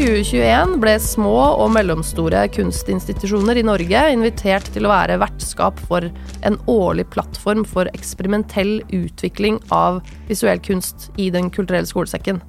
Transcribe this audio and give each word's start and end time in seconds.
2021 0.00 0.78
ble 0.80 0.94
små 1.02 1.34
og 1.60 1.74
mellomstore 1.74 2.46
kunstinstitusjoner 2.54 3.58
i 3.60 3.64
Norge 3.68 4.04
invitert 4.14 4.70
til 4.72 4.86
å 4.88 4.92
være 4.94 5.18
vertskap 5.20 5.76
for 5.90 6.06
en 6.46 6.56
årlig 6.72 7.04
plattform 7.12 7.66
for 7.68 7.90
eksperimentell 7.92 8.78
utvikling 8.96 9.58
av 9.76 9.98
visuell 10.30 10.62
kunst 10.64 11.10
i 11.20 11.28
Den 11.34 11.52
kulturelle 11.52 11.90
skolesekken. 11.90 12.40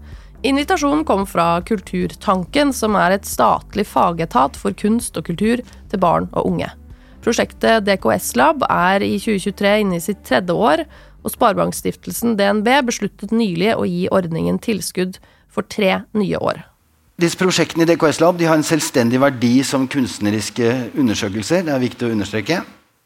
Invitasjonen 0.47 1.03
kom 1.03 1.27
fra 1.27 1.59
Kulturtanken, 1.67 2.71
som 2.71 2.95
er 2.95 3.17
et 3.17 3.27
statlig 3.27 3.83
fagetat 3.89 4.55
for 4.55 4.71
kunst 4.71 5.19
og 5.19 5.27
kultur 5.27 5.59
til 5.91 5.99
barn 6.07 6.31
og 6.31 6.53
unge. 6.53 6.71
Prosjektet 7.19 7.83
DKS 7.83 8.31
Lab 8.39 8.63
er 8.71 9.03
i 9.03 9.17
2023 9.19 9.77
inne 9.83 9.99
i 9.99 10.07
sitt 10.07 10.23
tredje 10.23 10.55
år, 10.55 10.87
og 11.19 11.35
Sparebankstiftelsen 11.35 12.39
DNB 12.39 12.77
besluttet 12.87 13.35
nylig 13.35 13.75
å 13.75 13.83
gi 13.83 14.07
ordningen 14.07 14.63
tilskudd 14.63 15.19
for 15.51 15.67
tre 15.67 16.05
nye 16.15 16.39
år. 16.39 16.70
Disse 17.19 17.37
Prosjektene 17.37 17.83
i 17.83 17.89
DKS 17.89 18.21
Lab 18.21 18.39
har 18.41 18.55
en 18.55 18.65
selvstendig 18.65 19.19
verdi 19.21 19.59
som 19.67 19.87
kunstneriske 19.91 20.91
undersøkelser. 20.97 21.65
det 21.67 21.73
er 21.73 21.83
viktig 21.83 22.07
å 22.07 22.13
understreke. 22.15 22.61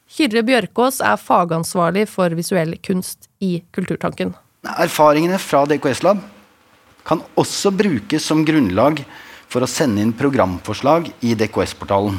Kyrre 0.06 0.44
Bjørkås 0.46 1.02
er 1.02 1.18
fagansvarlig 1.18 2.06
for 2.08 2.30
visuell 2.38 2.78
kunst 2.86 3.28
i 3.42 3.64
Kulturtanken. 3.74 4.36
Erfaringene 4.64 5.40
fra 5.42 5.66
DKS 5.66 6.04
Lab 6.06 6.22
kan 7.06 7.22
også 7.36 7.74
brukes 7.74 8.24
som 8.24 8.46
grunnlag 8.46 9.02
for 9.50 9.66
å 9.66 9.70
sende 9.70 10.02
inn 10.02 10.14
programforslag 10.14 11.10
i 11.26 11.34
DKS-portalen. 11.36 12.18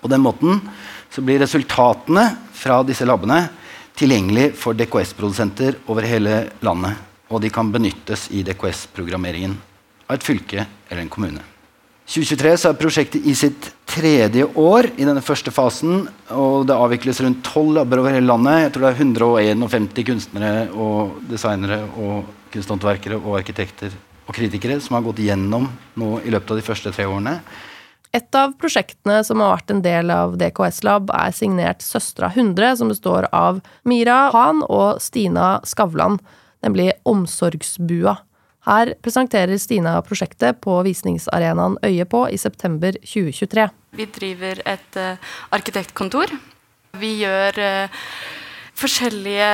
På 0.00 0.08
den 0.08 0.24
måten 0.24 0.60
blir 1.20 1.40
resultatene 1.44 2.26
fra 2.56 2.82
disse 2.82 3.04
labene 3.04 3.44
tilgjengelig 4.00 4.54
for 4.56 4.74
DKS-produsenter 4.74 5.82
over 5.86 6.08
hele 6.08 6.46
landet. 6.64 6.96
Og 7.30 7.44
de 7.44 7.50
kan 7.52 7.68
benyttes 7.70 8.30
i 8.34 8.42
DKS-programmeringen 8.42 9.58
av 10.10 10.18
et 10.18 10.26
fylke 10.26 10.66
eller 10.90 11.04
en 11.04 11.12
kommune. 11.12 11.46
2023 12.10 12.52
er 12.66 12.74
prosjektet 12.74 13.26
i 13.30 13.36
sitt 13.38 13.68
tredje 13.86 14.42
år 14.58 14.88
i 14.96 15.06
denne 15.06 15.22
første 15.22 15.52
fasen. 15.54 16.08
og 16.34 16.66
Det 16.66 16.74
avvikles 16.74 17.20
rundt 17.22 17.44
tolv 17.46 17.76
labber 17.76 18.02
over 18.02 18.16
hele 18.16 18.26
landet. 18.26 18.64
Jeg 18.64 18.72
tror 18.74 18.86
det 18.88 18.90
er 18.90 19.52
151 19.54 20.06
kunstnere 20.08 20.64
og 20.74 21.20
designere 21.30 21.84
og 21.94 22.26
kunsthåndverkere 22.50 23.20
og 23.20 23.38
arkitekter 23.38 23.94
og 24.26 24.34
kritikere 24.34 24.80
som 24.82 24.96
har 24.96 25.04
gått 25.06 25.22
gjennom 25.22 25.68
nå 25.98 26.08
i 26.26 26.32
løpet 26.34 26.50
av 26.50 26.58
de 26.58 26.66
første 26.66 26.90
tre 26.94 27.06
årene. 27.06 27.36
Et 28.10 28.34
av 28.34 28.56
prosjektene 28.58 29.20
som 29.22 29.38
har 29.38 29.52
vært 29.54 29.70
en 29.70 29.84
del 29.84 30.10
av 30.10 30.34
DKS 30.38 30.82
Lab, 30.82 31.12
er 31.14 31.30
signert 31.30 31.84
Søstra 31.86 32.32
100, 32.34 32.80
som 32.80 32.90
består 32.90 33.28
av 33.30 33.60
Mira 33.86 34.32
Han 34.34 34.64
og 34.66 34.98
Stina 34.98 35.60
Skavlan, 35.62 36.18
nemlig 36.66 36.90
Omsorgsbua. 37.06 38.16
Her 38.68 38.92
presenterer 39.00 39.56
Stina 39.58 39.94
prosjektet 40.04 40.60
på 40.60 40.74
visningsarenaen 40.84 41.78
Øye 41.86 42.04
på 42.04 42.26
i 42.28 42.36
september 42.40 42.92
2023. 43.00 43.70
Vi 43.96 44.06
driver 44.12 44.60
et 44.68 45.00
uh, 45.00 45.32
arkitektkontor. 45.56 46.34
Vi 47.00 47.14
gjør 47.22 47.56
uh, 47.56 48.04
forskjellige 48.80 49.48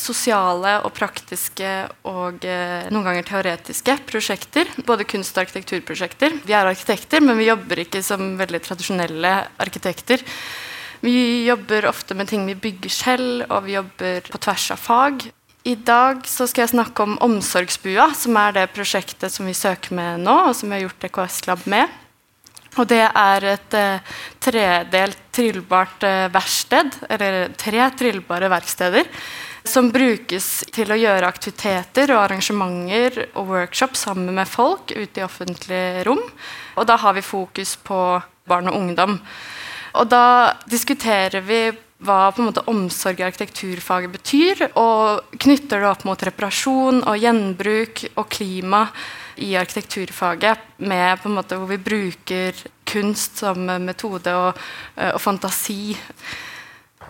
sosiale 0.00 0.78
og 0.86 0.94
praktiske 0.96 1.72
og 2.08 2.48
uh, 2.48 2.88
noen 2.88 3.06
ganger 3.10 3.28
teoretiske 3.28 3.98
prosjekter. 4.08 4.72
Både 4.88 5.04
kunst- 5.04 5.36
og 5.36 5.44
arkitekturprosjekter. 5.44 6.40
Vi 6.48 6.56
er 6.56 6.72
arkitekter, 6.72 7.20
men 7.20 7.36
vi 7.36 7.50
jobber 7.50 7.84
ikke 7.84 8.00
som 8.04 8.38
veldig 8.40 8.64
tradisjonelle 8.64 9.36
arkitekter. 9.60 10.24
Vi 11.04 11.44
jobber 11.44 11.90
ofte 11.92 12.16
med 12.16 12.32
ting 12.32 12.48
vi 12.48 12.56
bygger 12.56 12.92
selv, 12.92 13.44
og 13.50 13.66
vi 13.68 13.76
jobber 13.76 14.24
på 14.32 14.40
tvers 14.40 14.70
av 14.72 14.80
fag. 14.80 15.28
I 15.66 15.72
dag 15.82 16.20
skal 16.30 16.62
jeg 16.62 16.70
snakke 16.76 17.02
om 17.02 17.16
Omsorgsbua, 17.26 18.12
som 18.14 18.36
er 18.38 18.52
det 18.54 18.68
prosjektet 18.70 19.32
som 19.34 19.48
vi 19.48 19.54
søker 19.56 19.96
med 19.98 20.20
nå, 20.22 20.34
og 20.46 20.52
som 20.54 20.70
vi 20.70 20.76
har 20.76 20.84
gjort 20.84 21.06
EKS 21.08 21.38
Lab 21.48 21.64
med. 21.66 21.90
Og 22.76 22.86
det 22.86 23.00
er 23.02 23.46
et 23.50 23.74
eh, 23.74 24.12
tredelt 24.46 25.24
trillbart 25.34 26.06
eh, 26.06 26.28
verksted, 26.30 26.94
eller 27.10 27.50
tre 27.58 27.88
trillbare 27.98 28.50
verksteder, 28.52 29.10
som 29.66 29.88
brukes 29.90 30.68
til 30.70 30.92
å 30.94 31.00
gjøre 31.00 31.26
aktiviteter 31.26 32.12
og 32.14 32.20
arrangementer 32.28 33.24
og 33.32 33.50
workshop 33.50 33.98
sammen 33.98 34.36
med 34.36 34.46
folk 34.46 34.94
ute 34.94 35.18
i 35.18 35.26
offentlige 35.26 36.04
rom. 36.06 36.22
Og 36.78 36.86
da 36.86 37.00
har 37.02 37.16
vi 37.18 37.26
fokus 37.26 37.74
på 37.82 38.04
barn 38.46 38.70
og 38.70 38.78
ungdom. 38.78 39.18
Og 39.98 40.06
da 40.14 40.54
diskuterer 40.70 41.42
vi 41.42 41.64
hva 42.04 42.30
på 42.32 42.42
en 42.42 42.50
måte 42.50 42.64
omsorg 42.68 43.20
i 43.20 43.24
arkitekturfaget 43.26 44.12
betyr, 44.12 44.64
og 44.76 45.36
knytter 45.40 45.80
det 45.80 45.88
opp 45.88 46.04
mot 46.08 46.24
reparasjon 46.28 47.02
og 47.08 47.20
gjenbruk 47.22 48.04
og 48.14 48.28
klima 48.28 48.82
i 49.40 49.54
arkitekturfaget, 49.56 50.60
med 50.78 51.22
på 51.22 51.30
en 51.30 51.38
måte 51.38 51.56
hvor 51.56 51.70
vi 51.70 51.80
bruker 51.80 52.56
kunst 52.86 53.40
som 53.40 53.64
metode 53.84 54.32
og, 54.36 54.60
eh, 54.96 55.12
og 55.12 55.20
fantasi. 55.20 55.96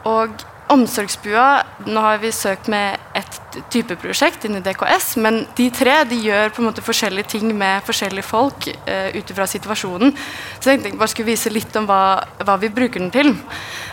Og 0.06 0.46
Omsorgsbua 0.72 1.48
Nå 1.86 2.00
har 2.02 2.18
vi 2.18 2.32
søkt 2.34 2.66
med 2.72 2.98
et 3.14 3.36
typeprosjekt 3.70 4.02
prosjekt 4.06 4.44
inni 4.48 4.60
DKS, 4.64 5.16
men 5.22 5.44
de 5.56 5.68
tre 5.74 5.94
de 6.08 6.18
gjør 6.26 6.50
på 6.52 6.60
en 6.62 6.66
måte 6.68 6.84
forskjellige 6.84 7.30
ting 7.36 7.50
med 7.56 7.84
forskjellige 7.86 8.26
folk 8.26 8.66
uh, 8.88 9.08
ut 9.14 9.30
ifra 9.32 9.46
situasjonen. 9.48 10.12
Så 10.58 10.72
jeg 10.72 10.82
tenkte 10.82 11.00
bare 11.00 11.12
skulle 11.12 11.30
vise 11.30 11.52
litt 11.52 11.76
om 11.78 11.86
hva, 11.88 12.24
hva, 12.42 12.56
vi 12.60 12.70
bruker 12.72 13.00
den 13.00 13.12
til. 13.14 13.32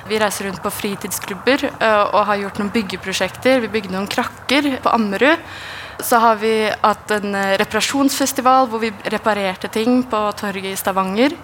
Vi 0.10 0.20
reiser 0.20 0.50
rundt 0.50 0.64
på 0.64 0.74
fritidsklubber 0.74 1.68
uh, 1.70 2.14
og 2.14 2.26
har 2.32 2.42
gjort 2.42 2.62
noen 2.62 2.74
byggeprosjekter. 2.74 3.64
Vi 3.64 3.72
bygde 3.74 3.96
noen 3.96 4.10
krakker 4.12 4.74
på 4.84 4.94
Ammerud. 4.94 5.40
Så 6.04 6.20
har 6.20 6.40
vi 6.42 6.54
hatt 6.68 7.14
en 7.16 7.38
uh, 7.38 7.54
reparasjonsfestival 7.62 8.68
hvor 8.72 8.84
vi 8.84 8.92
reparerte 9.14 9.72
ting 9.72 10.02
på 10.10 10.26
torget 10.40 10.74
i 10.74 10.80
Stavanger. 10.80 11.38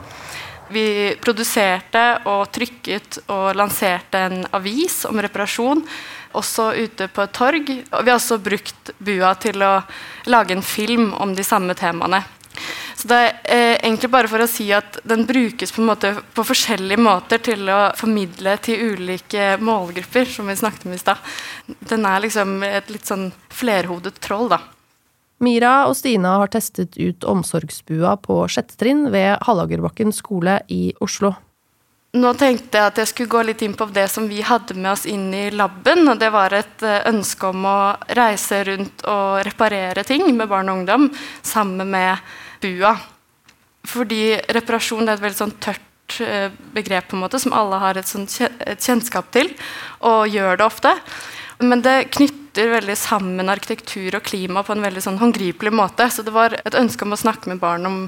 Vi 0.70 1.16
produserte 1.22 2.04
og 2.30 2.50
trykket 2.54 3.22
og 3.28 3.58
lanserte 3.58 4.22
en 4.28 4.44
avis 4.54 5.02
om 5.10 5.20
reparasjon, 5.22 5.82
også 6.38 6.72
ute 6.78 7.08
på 7.10 7.26
et 7.26 7.34
torg. 7.34 7.72
Og 7.92 8.04
vi 8.04 8.12
har 8.12 8.20
også 8.20 8.38
brukt 8.44 8.92
bua 9.00 9.34
til 9.42 9.64
å 9.66 9.80
lage 10.30 10.54
en 10.58 10.66
film 10.66 11.14
om 11.18 11.34
de 11.36 11.46
samme 11.46 11.74
temaene. 11.78 12.22
Så 13.00 13.08
det 13.08 13.18
er 13.18 13.36
eh, 13.56 13.76
egentlig 13.78 14.10
bare 14.12 14.28
for 14.28 14.44
å 14.44 14.48
si 14.50 14.66
at 14.76 14.98
Den 15.08 15.22
brukes 15.28 15.72
på, 15.72 15.84
måte, 15.88 16.12
på, 16.36 16.44
forskjellige 16.44 17.00
måter 17.00 17.40
til 17.40 17.70
å 17.72 17.78
formidle 17.96 18.58
til 18.66 18.92
ulike 18.92 19.54
målgrupper, 19.64 20.28
som 20.28 20.50
vi 20.52 20.58
snakket 20.60 20.84
om 20.90 20.98
i 20.98 21.00
stad. 21.00 21.30
Den 21.88 22.04
er 22.10 22.26
liksom 22.26 22.58
et 22.68 22.92
litt 22.92 23.08
sånn 23.08 23.30
flerhodet 23.56 24.20
troll, 24.20 24.52
da. 24.52 24.60
Mira 25.40 25.86
og 25.88 25.96
Stina 25.96 26.36
har 26.42 26.52
testet 26.52 26.98
ut 27.00 27.24
omsorgsbua 27.24 28.18
på 28.24 28.42
sjette 28.52 28.76
trinn 28.80 29.08
ved 29.14 29.38
Hallagerbakken 29.48 30.12
skole 30.16 30.60
i 30.68 30.90
Oslo. 31.00 31.34
Nå 32.20 32.32
tenkte 32.34 32.74
jeg 32.80 32.90
at 32.90 33.00
jeg 33.00 33.10
skulle 33.12 33.30
gå 33.30 33.42
litt 33.46 33.62
inn 33.62 33.76
på 33.78 33.86
det 33.94 34.08
som 34.10 34.26
vi 34.26 34.42
hadde 34.42 34.74
med 34.74 34.90
oss 34.96 35.06
inn 35.06 35.28
i 35.30 35.52
laben. 35.54 36.08
og 36.10 36.18
Det 36.18 36.32
var 36.34 36.56
et 36.58 36.82
eh, 36.82 37.04
ønske 37.12 37.52
om 37.52 37.68
å 37.70 37.80
reise 38.18 38.64
rundt 38.66 39.06
og 39.06 39.44
reparere 39.46 40.04
ting 40.08 40.26
med 40.34 40.50
barn 40.50 40.72
og 40.72 40.82
ungdom 40.82 41.06
sammen 41.46 41.86
med 41.94 42.18
bua. 42.64 42.96
Fordi 43.86 44.24
reparasjon 44.58 45.06
er 45.06 45.20
et 45.20 45.22
veldig 45.22 45.38
sånn 45.38 45.56
tørt 45.62 46.18
eh, 46.26 46.50
begrep 46.74 47.12
på 47.12 47.20
en 47.20 47.24
måte, 47.28 47.38
som 47.40 47.54
alle 47.54 47.78
har 47.80 48.02
et, 48.02 48.10
sånt 48.10 48.34
kjennskap 48.82 49.30
til, 49.36 49.54
og 50.02 50.34
gjør 50.34 50.58
det 50.58 50.66
ofte. 50.66 50.96
Men 51.60 51.82
det 51.84 52.12
knytter 52.16 52.72
veldig 52.72 52.96
sammen 52.98 53.52
arkitektur 53.52 54.16
og 54.16 54.24
klima 54.24 54.64
på 54.64 54.76
en 54.76 54.84
veldig 54.84 55.04
sånn 55.04 55.20
håndgripelig 55.20 55.74
måte. 55.76 56.08
Så 56.12 56.24
det 56.24 56.34
var 56.36 56.56
et 56.64 56.78
ønske 56.78 57.04
om 57.04 57.16
å 57.16 57.20
snakke 57.20 57.52
med 57.52 57.60
barn 57.60 57.88
om, 57.90 58.00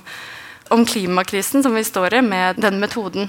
om 0.71 0.85
klimakrisen 0.87 1.63
som 1.63 1.75
vi 1.75 1.83
står 1.83 2.15
i, 2.19 2.23
med 2.23 2.61
den 2.63 2.79
metoden. 2.79 3.27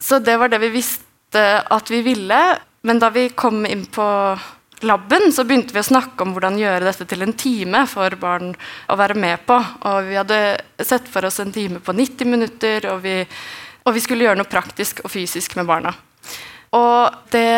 Så 0.00 0.22
det 0.24 0.38
var 0.40 0.48
det 0.52 0.62
vi 0.64 0.72
visste 0.72 1.44
at 1.62 1.92
vi 1.92 2.00
ville. 2.06 2.40
Men 2.82 2.98
da 2.98 3.12
vi 3.14 3.28
kom 3.28 3.66
inn 3.68 3.84
på 3.92 4.06
laben, 4.82 5.28
så 5.32 5.44
begynte 5.44 5.76
vi 5.76 5.82
å 5.82 5.86
snakke 5.86 6.24
om 6.24 6.32
hvordan 6.34 6.58
gjøre 6.58 6.86
dette 6.88 7.06
til 7.10 7.22
en 7.22 7.36
time 7.38 7.84
for 7.90 8.16
barn 8.18 8.54
å 8.90 8.96
være 8.98 9.18
med 9.20 9.44
på. 9.46 9.58
Og 9.88 10.08
vi 10.08 10.16
hadde 10.18 10.40
sett 10.82 11.06
for 11.12 11.28
oss 11.28 11.38
en 11.44 11.52
time 11.54 11.82
på 11.84 11.94
90 11.94 12.32
minutter, 12.32 12.88
og 12.90 13.04
vi, 13.04 13.20
og 13.84 13.94
vi 13.94 14.02
skulle 14.02 14.26
gjøre 14.26 14.40
noe 14.40 14.50
praktisk 14.50 15.04
og 15.04 15.12
fysisk 15.12 15.60
med 15.60 15.68
barna. 15.70 15.94
Og 16.72 17.32
det 17.32 17.56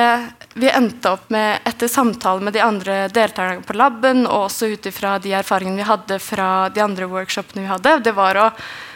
vi 0.59 0.71
endte 0.71 1.13
opp 1.15 1.29
med 1.35 1.67
etter 1.67 1.91
samtale 1.91 2.43
med 2.43 2.55
de 2.55 2.63
andre 2.63 3.05
deltakerne 3.11 3.63
på 3.67 3.77
laben, 3.79 4.25
og 4.27 4.49
også 4.49 4.73
ut 4.75 4.89
ifra 4.91 5.17
de 5.23 5.35
erfaringene 5.39 5.83
vi 5.83 5.87
hadde 5.89 6.19
fra 6.23 6.49
de 6.75 6.83
andre 6.83 7.07
workshopene 7.11 7.63
vi 7.63 7.71
hadde, 7.71 8.01
det 8.07 8.17
var 8.17 8.41
å 8.43 8.51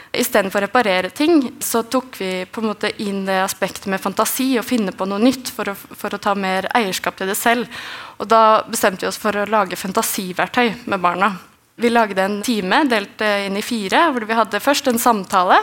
Istedenfor 0.09 0.63
å 0.63 0.65
reparere 0.65 1.11
ting, 1.13 1.43
så 1.61 1.83
tok 1.85 2.15
vi 2.17 2.29
på 2.49 2.63
en 2.63 2.71
måte 2.71 2.89
inn 3.05 3.27
det 3.27 3.35
aspektet 3.43 3.85
med 3.93 4.01
fantasi 4.01 4.55
og 4.57 4.65
finne 4.65 4.89
på 4.89 5.05
noe 5.05 5.21
nytt 5.21 5.51
for 5.53 5.69
å, 5.69 5.75
for 5.77 6.15
å 6.15 6.17
ta 6.17 6.33
mer 6.33 6.65
eierskap 6.73 7.19
til 7.19 7.29
det 7.29 7.35
selv. 7.37 7.69
Og 8.17 8.25
da 8.25 8.63
bestemte 8.65 9.05
vi 9.05 9.11
oss 9.11 9.21
for 9.21 9.37
å 9.37 9.45
lage 9.45 9.77
fantasiverktøy 9.77 10.89
med 10.89 11.03
barna. 11.03 11.35
Vi 11.77 11.93
lagde 11.93 12.25
en 12.25 12.41
time 12.41 12.81
delt 12.89 13.21
inn 13.21 13.61
i 13.61 13.61
fire, 13.61 14.07
hvor 14.09 14.25
vi 14.25 14.39
hadde 14.41 14.65
først 14.65 14.89
en 14.89 14.97
samtale 14.97 15.61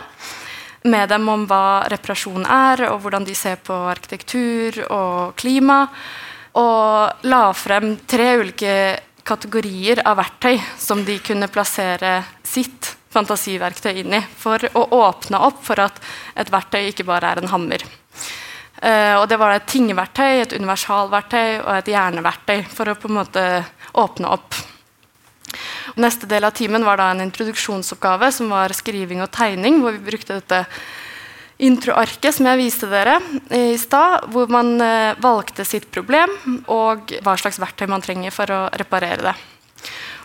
med 0.91 1.11
dem 1.13 1.29
om 1.29 1.47
hva 1.49 1.87
reparasjon 1.91 2.47
er, 2.47 2.87
og 2.91 3.03
hvordan 3.05 3.27
de 3.27 3.35
ser 3.37 3.59
på 3.65 3.75
arkitektur 3.91 4.81
og 4.91 5.35
klima. 5.39 5.85
Og 6.57 7.27
la 7.29 7.43
frem 7.57 7.95
tre 8.09 8.31
ulike 8.41 8.77
kategorier 9.27 10.01
av 10.07 10.21
verktøy 10.21 10.57
som 10.79 11.03
de 11.05 11.19
kunne 11.25 11.51
plassere 11.53 12.21
sitt 12.47 12.95
fantasiverktøy 13.13 14.03
inn 14.03 14.17
i. 14.19 14.23
For 14.39 14.63
å 14.73 14.87
åpne 15.03 15.41
opp 15.49 15.63
for 15.67 15.83
at 15.83 16.01
et 16.39 16.53
verktøy 16.53 16.91
ikke 16.91 17.09
bare 17.09 17.35
er 17.35 17.43
en 17.43 17.53
hammer. 17.53 17.85
Uh, 18.77 19.17
og 19.23 19.27
det 19.31 19.39
var 19.41 19.55
et 19.55 19.69
tingverktøy, 19.73 20.43
et 20.43 20.53
universalverktøy 20.53 21.63
og 21.63 21.73
et 21.79 21.93
hjerneverktøy 21.95 22.67
for 22.69 22.93
å 22.93 22.97
på 23.01 23.09
en 23.09 23.19
måte 23.23 23.45
åpne 23.97 24.33
opp. 24.37 24.59
Neste 25.97 26.29
del 26.29 26.45
av 26.45 26.53
timen 26.57 26.85
var 26.85 27.01
da 27.01 27.11
en 27.13 27.25
introduksjonsoppgave 27.25 28.29
som 28.35 28.51
var 28.53 28.75
skriving 28.77 29.23
og 29.25 29.31
tegning, 29.33 29.81
hvor 29.81 29.97
vi 29.97 30.11
brukte 30.11 30.37
dette 30.37 30.65
introarket 31.57 32.37
som 32.37 32.49
jeg 32.51 32.61
viste 32.61 32.89
dere 32.91 33.17
i 33.57 33.79
stad, 33.81 34.29
hvor 34.29 34.51
man 34.53 34.75
uh, 34.77 35.17
valgte 35.25 35.65
sitt 35.65 35.89
problem 35.89 36.35
og 36.69 37.17
hva 37.25 37.37
slags 37.41 37.61
verktøy 37.63 37.87
man 37.89 38.05
trenger 38.05 38.35
for 38.35 38.53
å 38.53 38.67
reparere 38.77 39.31
det. 39.31 39.37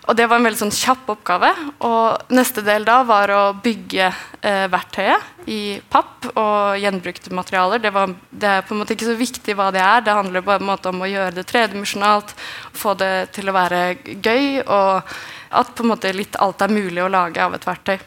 Og 0.10 0.18
det 0.18 0.26
var 0.26 0.40
en 0.40 0.46
veldig 0.48 0.60
sånn 0.64 0.74
kjapp 0.74 1.10
oppgave. 1.14 1.52
Og 1.86 2.34
neste 2.34 2.64
del 2.66 2.86
da 2.88 3.02
var 3.06 3.32
å 3.36 3.42
bygge 3.62 4.08
eh, 4.08 4.66
verktøyet 4.72 5.50
i 5.52 5.78
papp 5.94 6.26
og 6.34 6.80
gjenbrukte 6.82 7.34
materialer. 7.38 7.82
Det, 7.84 7.92
var, 7.94 8.16
det, 8.30 8.50
er 8.50 8.66
på 8.66 8.74
en 8.74 8.82
måte 8.82 8.96
ikke 8.96 9.12
så 9.12 9.18
viktig 9.20 9.56
hva 9.58 9.70
det 9.74 9.84
er. 9.84 10.02
Det 10.06 10.16
handler 10.18 10.46
på 10.46 10.56
en 10.56 10.68
måte 10.72 10.90
om 10.90 11.04
å 11.06 11.10
gjøre 11.10 11.36
det 11.38 11.46
tredimensjonalt, 11.52 12.34
få 12.74 12.96
det 12.98 13.14
til 13.38 13.52
å 13.52 13.56
være 13.56 13.84
gøy, 14.18 14.64
og 14.66 15.14
at 15.62 15.76
på 15.76 15.86
en 15.86 15.92
måte 15.94 16.16
litt 16.16 16.40
alt 16.42 16.64
er 16.66 16.74
mulig 16.74 17.04
å 17.04 17.12
lage 17.12 17.44
av 17.44 17.54
et 17.58 17.68
verktøy. 17.68 18.00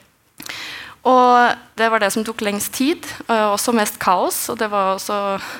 Og 1.04 1.76
det 1.76 1.90
var 1.92 2.00
det 2.00 2.08
som 2.14 2.24
tok 2.24 2.40
lengst 2.46 2.72
tid, 2.74 3.06
og 3.28 3.54
også 3.58 3.74
mest 3.76 4.00
kaos. 4.02 4.38
Og 4.50 4.58
det 4.58 4.70
var 4.72 4.94
også 4.94 5.18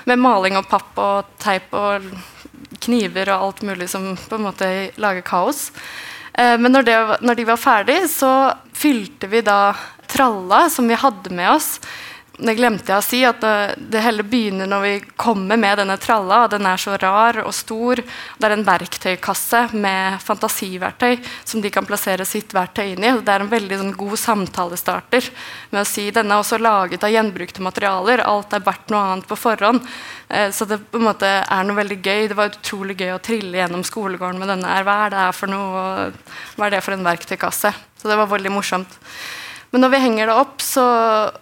med 0.08 0.22
maling 0.24 0.56
og 0.58 0.66
papp 0.70 0.98
og 0.98 1.34
teip 1.42 1.74
og 1.76 2.08
kniver 2.84 3.30
og 3.32 3.48
alt 3.48 3.62
mulig 3.68 3.90
som 3.92 4.14
på 4.16 4.38
en 4.38 4.46
måte 4.48 4.70
lager 5.00 5.24
kaos. 5.26 5.68
Eh, 6.38 6.56
men 6.58 6.72
når, 6.74 6.86
det, 6.86 6.96
når, 7.22 7.38
de 7.38 7.46
var 7.48 7.60
ferdig, 7.60 7.98
så 8.10 8.32
fylte 8.74 9.30
vi 9.30 9.42
da 9.46 9.74
tralla 10.10 10.66
som 10.70 10.88
vi 10.90 10.98
hadde 10.98 11.32
med 11.34 11.54
oss, 11.54 11.78
det 12.34 12.56
glemte 12.58 12.90
jeg 12.90 12.98
å 12.98 13.04
si, 13.04 13.20
at 13.26 13.38
det, 13.44 13.76
det 13.94 14.00
hele 14.02 14.24
begynner 14.26 14.66
når 14.66 14.80
vi 14.82 14.94
kommer 15.20 15.58
med 15.60 15.78
denne 15.78 15.94
tralla. 16.02 16.40
Den 16.50 16.66
er 16.66 16.80
så 16.80 16.96
rar 16.98 17.38
og 17.44 17.52
stor. 17.54 18.00
Det 18.02 18.48
er 18.48 18.54
en 18.56 18.64
verktøykasse 18.66 19.60
med 19.78 20.18
fantasiverktøy 20.24 21.20
som 21.46 21.62
de 21.62 21.70
kan 21.70 21.86
plassere 21.86 22.26
sitt 22.26 22.50
verktøy 22.56 22.96
inn 22.96 23.06
i. 23.06 23.12
Det 23.22 23.30
er 23.30 23.44
en 23.44 23.52
veldig 23.52 23.78
sånn, 23.78 23.92
god 24.00 24.18
samtalestarter 24.18 25.28
med 25.70 25.84
å 25.84 25.86
si 25.86 26.08
denne 26.14 26.34
er 26.34 26.42
også 26.42 26.58
laget 26.58 27.06
av 27.06 27.14
gjenbrukte 27.14 27.62
materialer. 27.62 28.24
Alt 28.26 28.58
er 28.58 28.66
verdt 28.66 28.90
noe 28.90 29.04
annet 29.12 29.30
på 29.30 29.38
forhånd. 29.38 29.86
Eh, 30.26 30.50
så 30.50 30.66
det 30.66 30.80
på 30.90 30.98
en 30.98 31.06
måte 31.06 31.30
er 31.38 31.68
noe 31.68 31.78
veldig 31.78 32.00
gøy. 32.02 32.26
Det 32.32 32.40
var 32.40 32.50
utrolig 32.50 32.98
gøy 32.98 33.14
å 33.14 33.22
trille 33.22 33.62
gjennom 33.62 33.86
skolegården 33.86 34.42
med 34.42 34.50
denne. 34.56 34.74
Hva 34.82 34.98
er 35.06 35.14
det 35.14 35.30
for 35.38 35.54
noe? 35.54 36.10
Hva 36.58 36.66
er 36.66 36.76
det 36.76 36.82
for 36.82 36.98
en 36.98 37.06
verktøykasse? 37.06 37.74
Så 37.94 38.10
det 38.10 38.18
var 38.18 38.32
veldig 38.34 38.52
morsomt. 38.58 38.98
Men 39.74 39.82
når 39.82 39.90
vi 39.90 39.98
henger 40.04 40.28
det 40.30 40.34
opp, 40.38 40.60
så 40.62 40.82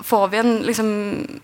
får 0.09 0.29
vi 0.33 0.39
en, 0.41 0.53
liksom, 0.65 0.87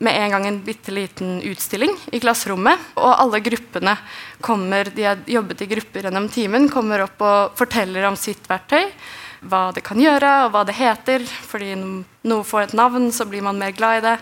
med 0.00 0.14
en 0.22 0.30
gang 0.32 0.46
en 0.48 0.62
bitte 0.64 0.92
liten 0.96 1.34
utstilling 1.44 1.92
i 2.16 2.20
klasserommet. 2.22 2.80
Og 2.96 3.10
alle 3.12 3.42
gruppene 3.44 3.92
kommer, 4.40 4.88
de 4.96 5.04
har 5.04 5.20
jobbet 5.28 5.66
i 5.66 5.68
grupper 5.68 6.08
gjennom 6.08 6.30
timen, 6.32 6.70
kommer 6.72 7.04
opp 7.04 7.20
og 7.20 7.58
forteller 7.60 8.06
om 8.08 8.16
sitt 8.16 8.48
verktøy. 8.48 8.88
Hva 9.52 9.66
det 9.76 9.84
kan 9.84 10.00
gjøre, 10.00 10.30
og 10.46 10.54
hva 10.54 10.64
det 10.64 10.78
heter. 10.78 11.26
Fordi 11.50 11.74
noe 11.76 12.48
får 12.48 12.70
et 12.70 12.78
navn, 12.80 13.10
så 13.12 13.28
blir 13.28 13.44
man 13.44 13.60
mer 13.60 13.76
glad 13.76 14.00
i 14.00 14.06
det. 14.08 14.16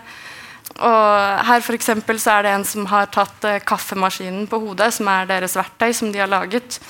Og 0.75 1.47
her 1.47 1.63
for 1.63 1.79
så 1.79 2.35
er 2.35 2.49
det 2.49 2.51
en 2.51 2.67
som 2.67 2.91
har 2.91 3.07
tatt 3.15 3.47
uh, 3.47 3.61
kaffemaskinen 3.63 4.43
på 4.51 4.59
hodet, 4.59 4.91
som 4.99 5.07
er 5.07 5.31
deres 5.31 5.55
verktøy 5.55 5.95
som 5.95 6.11
de 6.11 6.19
har 6.19 6.27
laget. 6.27 6.81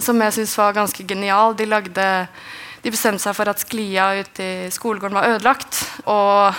Som 0.00 0.24
jeg 0.24 0.40
syns 0.40 0.56
var 0.56 0.72
ganske 0.80 1.04
genial. 1.04 1.52
De 1.52 1.68
lagde 1.68 2.08
de 2.82 2.90
bestemte 2.90 3.22
seg 3.22 3.36
for 3.38 3.50
at 3.50 3.62
sklia 3.62 4.08
ute 4.18 4.46
i 4.66 4.70
skolegården 4.74 5.16
var 5.16 5.30
ødelagt. 5.36 5.78
Og 6.10 6.58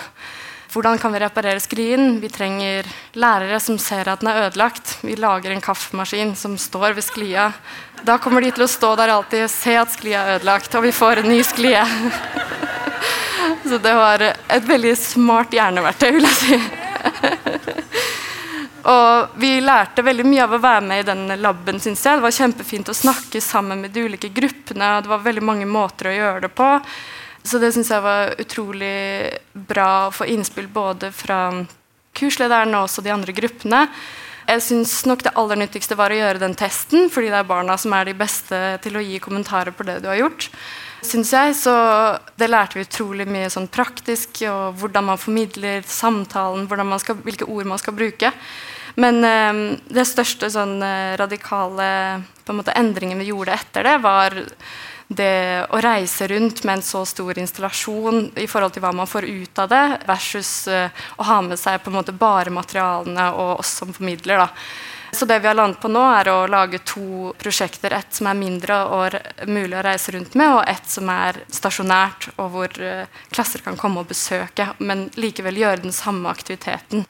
hvordan 0.74 0.98
kan 0.98 1.14
vi 1.14 1.20
reparere 1.22 1.62
sklien? 1.62 2.16
Vi 2.24 2.32
trenger 2.34 2.88
lærere 3.20 3.60
som 3.62 3.78
ser 3.78 4.08
at 4.10 4.24
den 4.24 4.32
er 4.32 4.48
ødelagt. 4.48 4.98
Vi 5.04 5.18
lager 5.20 5.54
en 5.54 5.62
kaffemaskin 5.62 6.34
som 6.40 6.56
står 6.58 6.96
ved 6.98 7.06
sklia. 7.06 7.52
Da 8.08 8.18
kommer 8.18 8.42
de 8.42 8.54
til 8.56 8.66
å 8.66 8.72
stå 8.72 8.96
der 9.00 9.14
alltid 9.14 9.46
og 9.46 9.52
se 9.54 9.76
at 9.80 9.94
sklia 9.94 10.24
er 10.24 10.40
ødelagt, 10.40 10.74
og 10.76 10.88
vi 10.88 10.96
får 10.96 11.22
en 11.22 11.30
ny 11.30 11.42
sklie. 11.46 11.84
Så 13.68 13.78
det 13.84 13.94
var 13.96 14.24
et 14.24 14.66
veldig 14.68 14.96
smart 15.00 15.54
hjerneverktøy, 15.54 16.10
vil 16.16 16.28
jeg 16.28 16.40
si. 16.40 16.83
Og 18.84 19.36
vi 19.40 19.62
lærte 19.64 20.04
veldig 20.04 20.26
mye 20.28 20.44
av 20.44 20.56
å 20.58 20.64
være 20.64 20.84
med 20.84 21.04
i 21.04 21.08
den 21.08 21.40
laben, 21.40 21.80
syns 21.80 22.04
jeg. 22.04 22.20
Det 22.20 22.26
var 22.26 22.36
kjempefint 22.36 22.90
å 22.92 22.98
snakke 22.98 23.40
sammen 23.44 23.84
med 23.86 23.94
de 23.96 24.04
ulike 24.04 24.32
gruppene, 24.36 24.98
og 24.98 25.06
det 25.06 25.12
var 25.14 25.24
veldig 25.24 25.46
mange 25.46 25.68
måter 25.70 26.12
å 26.12 26.16
gjøre 26.18 26.44
det 26.48 26.52
på. 26.58 26.68
Så 27.44 27.60
det 27.60 27.72
syns 27.76 27.92
jeg 27.92 28.04
var 28.04 28.36
utrolig 28.40 28.98
bra 29.54 30.08
å 30.08 30.12
få 30.16 30.28
innspill 30.32 30.68
både 30.72 31.12
fra 31.16 31.46
kurslederen 32.16 32.76
og 32.76 32.90
også 32.90 33.04
de 33.04 33.14
andre 33.16 33.36
gruppene. 33.36 33.86
Jeg 34.44 34.64
syns 34.66 34.98
nok 35.08 35.24
det 35.24 35.32
aller 35.40 35.60
nyttigste 35.62 35.96
var 35.96 36.12
å 36.12 36.20
gjøre 36.20 36.42
den 36.42 36.56
testen, 36.60 37.08
fordi 37.12 37.32
det 37.32 37.40
er 37.40 37.48
barna 37.48 37.78
som 37.80 37.96
er 37.96 38.10
de 38.10 38.16
beste 38.20 38.60
til 38.84 39.00
å 39.00 39.04
gi 39.04 39.22
kommentarer 39.24 39.72
på 39.76 39.88
det 39.88 40.02
du 40.04 40.10
har 40.12 40.20
gjort. 40.20 40.50
Synes 41.04 41.32
jeg, 41.36 41.56
så 41.60 41.74
Det 42.36 42.48
lærte 42.48 42.80
vi 42.80 42.86
utrolig 42.88 43.28
mye 43.28 43.50
sånn 43.52 43.68
praktisk, 43.72 44.44
og 44.52 44.80
hvordan 44.80 45.08
man 45.12 45.20
formidler 45.20 45.84
samtalen, 45.88 46.68
man 46.68 47.00
skal, 47.00 47.16
hvilke 47.16 47.48
ord 47.48 47.68
man 47.68 47.80
skal 47.80 47.96
bruke. 47.96 48.32
Men 48.96 49.24
eh, 49.26 49.80
det 49.90 50.06
største 50.06 50.50
sånn, 50.54 50.78
eh, 50.86 51.18
radikale 51.18 52.24
måte, 52.52 52.76
endringen 52.78 53.22
vi 53.22 53.32
gjorde 53.32 53.56
etter 53.56 53.88
det, 53.88 53.98
var 54.04 54.38
det 55.08 55.66
å 55.70 55.80
reise 55.84 56.28
rundt 56.28 56.64
med 56.64 56.80
en 56.80 56.86
så 56.86 57.04
stor 57.06 57.38
installasjon 57.40 58.32
i 58.40 58.48
forhold 58.50 58.76
til 58.76 58.84
hva 58.86 58.94
man 58.96 59.10
får 59.10 59.28
ut 59.28 59.60
av 59.62 59.70
det, 59.70 59.84
versus 60.08 60.52
uh, 60.72 60.90
å 61.18 61.28
ha 61.28 61.40
med 61.46 61.60
seg 61.60 61.82
på 61.84 61.92
en 61.92 62.00
måte 62.00 62.16
bare 62.16 62.54
materialene 62.54 63.30
og 63.36 63.64
oss 63.64 63.76
som 63.82 63.94
formidler. 63.94 64.46
Da. 64.46 64.48
Så 65.14 65.28
det 65.30 65.40
vi 65.44 65.48
har 65.48 65.58
landet 65.58 65.82
på 65.84 65.92
nå, 65.92 66.02
er 66.16 66.32
å 66.32 66.38
lage 66.50 66.82
to 66.88 67.34
prosjekter. 67.38 67.94
Ett 67.94 68.16
som 68.18 68.32
er 68.32 68.40
mindre 68.40 68.80
og 68.90 69.20
mulig 69.46 69.78
å 69.78 69.84
reise 69.86 70.16
rundt 70.16 70.34
med, 70.40 70.56
og 70.56 70.64
ett 70.72 70.90
som 70.90 71.12
er 71.14 71.44
stasjonært, 71.54 72.32
og 72.38 72.54
hvor 72.56 72.80
uh, 72.82 73.26
klasser 73.34 73.66
kan 73.66 73.78
komme 73.80 74.02
og 74.02 74.10
besøke, 74.10 74.72
men 74.80 75.10
likevel 75.20 75.62
gjøre 75.62 75.86
den 75.86 75.96
samme 75.96 76.32
aktiviteten. 76.34 77.06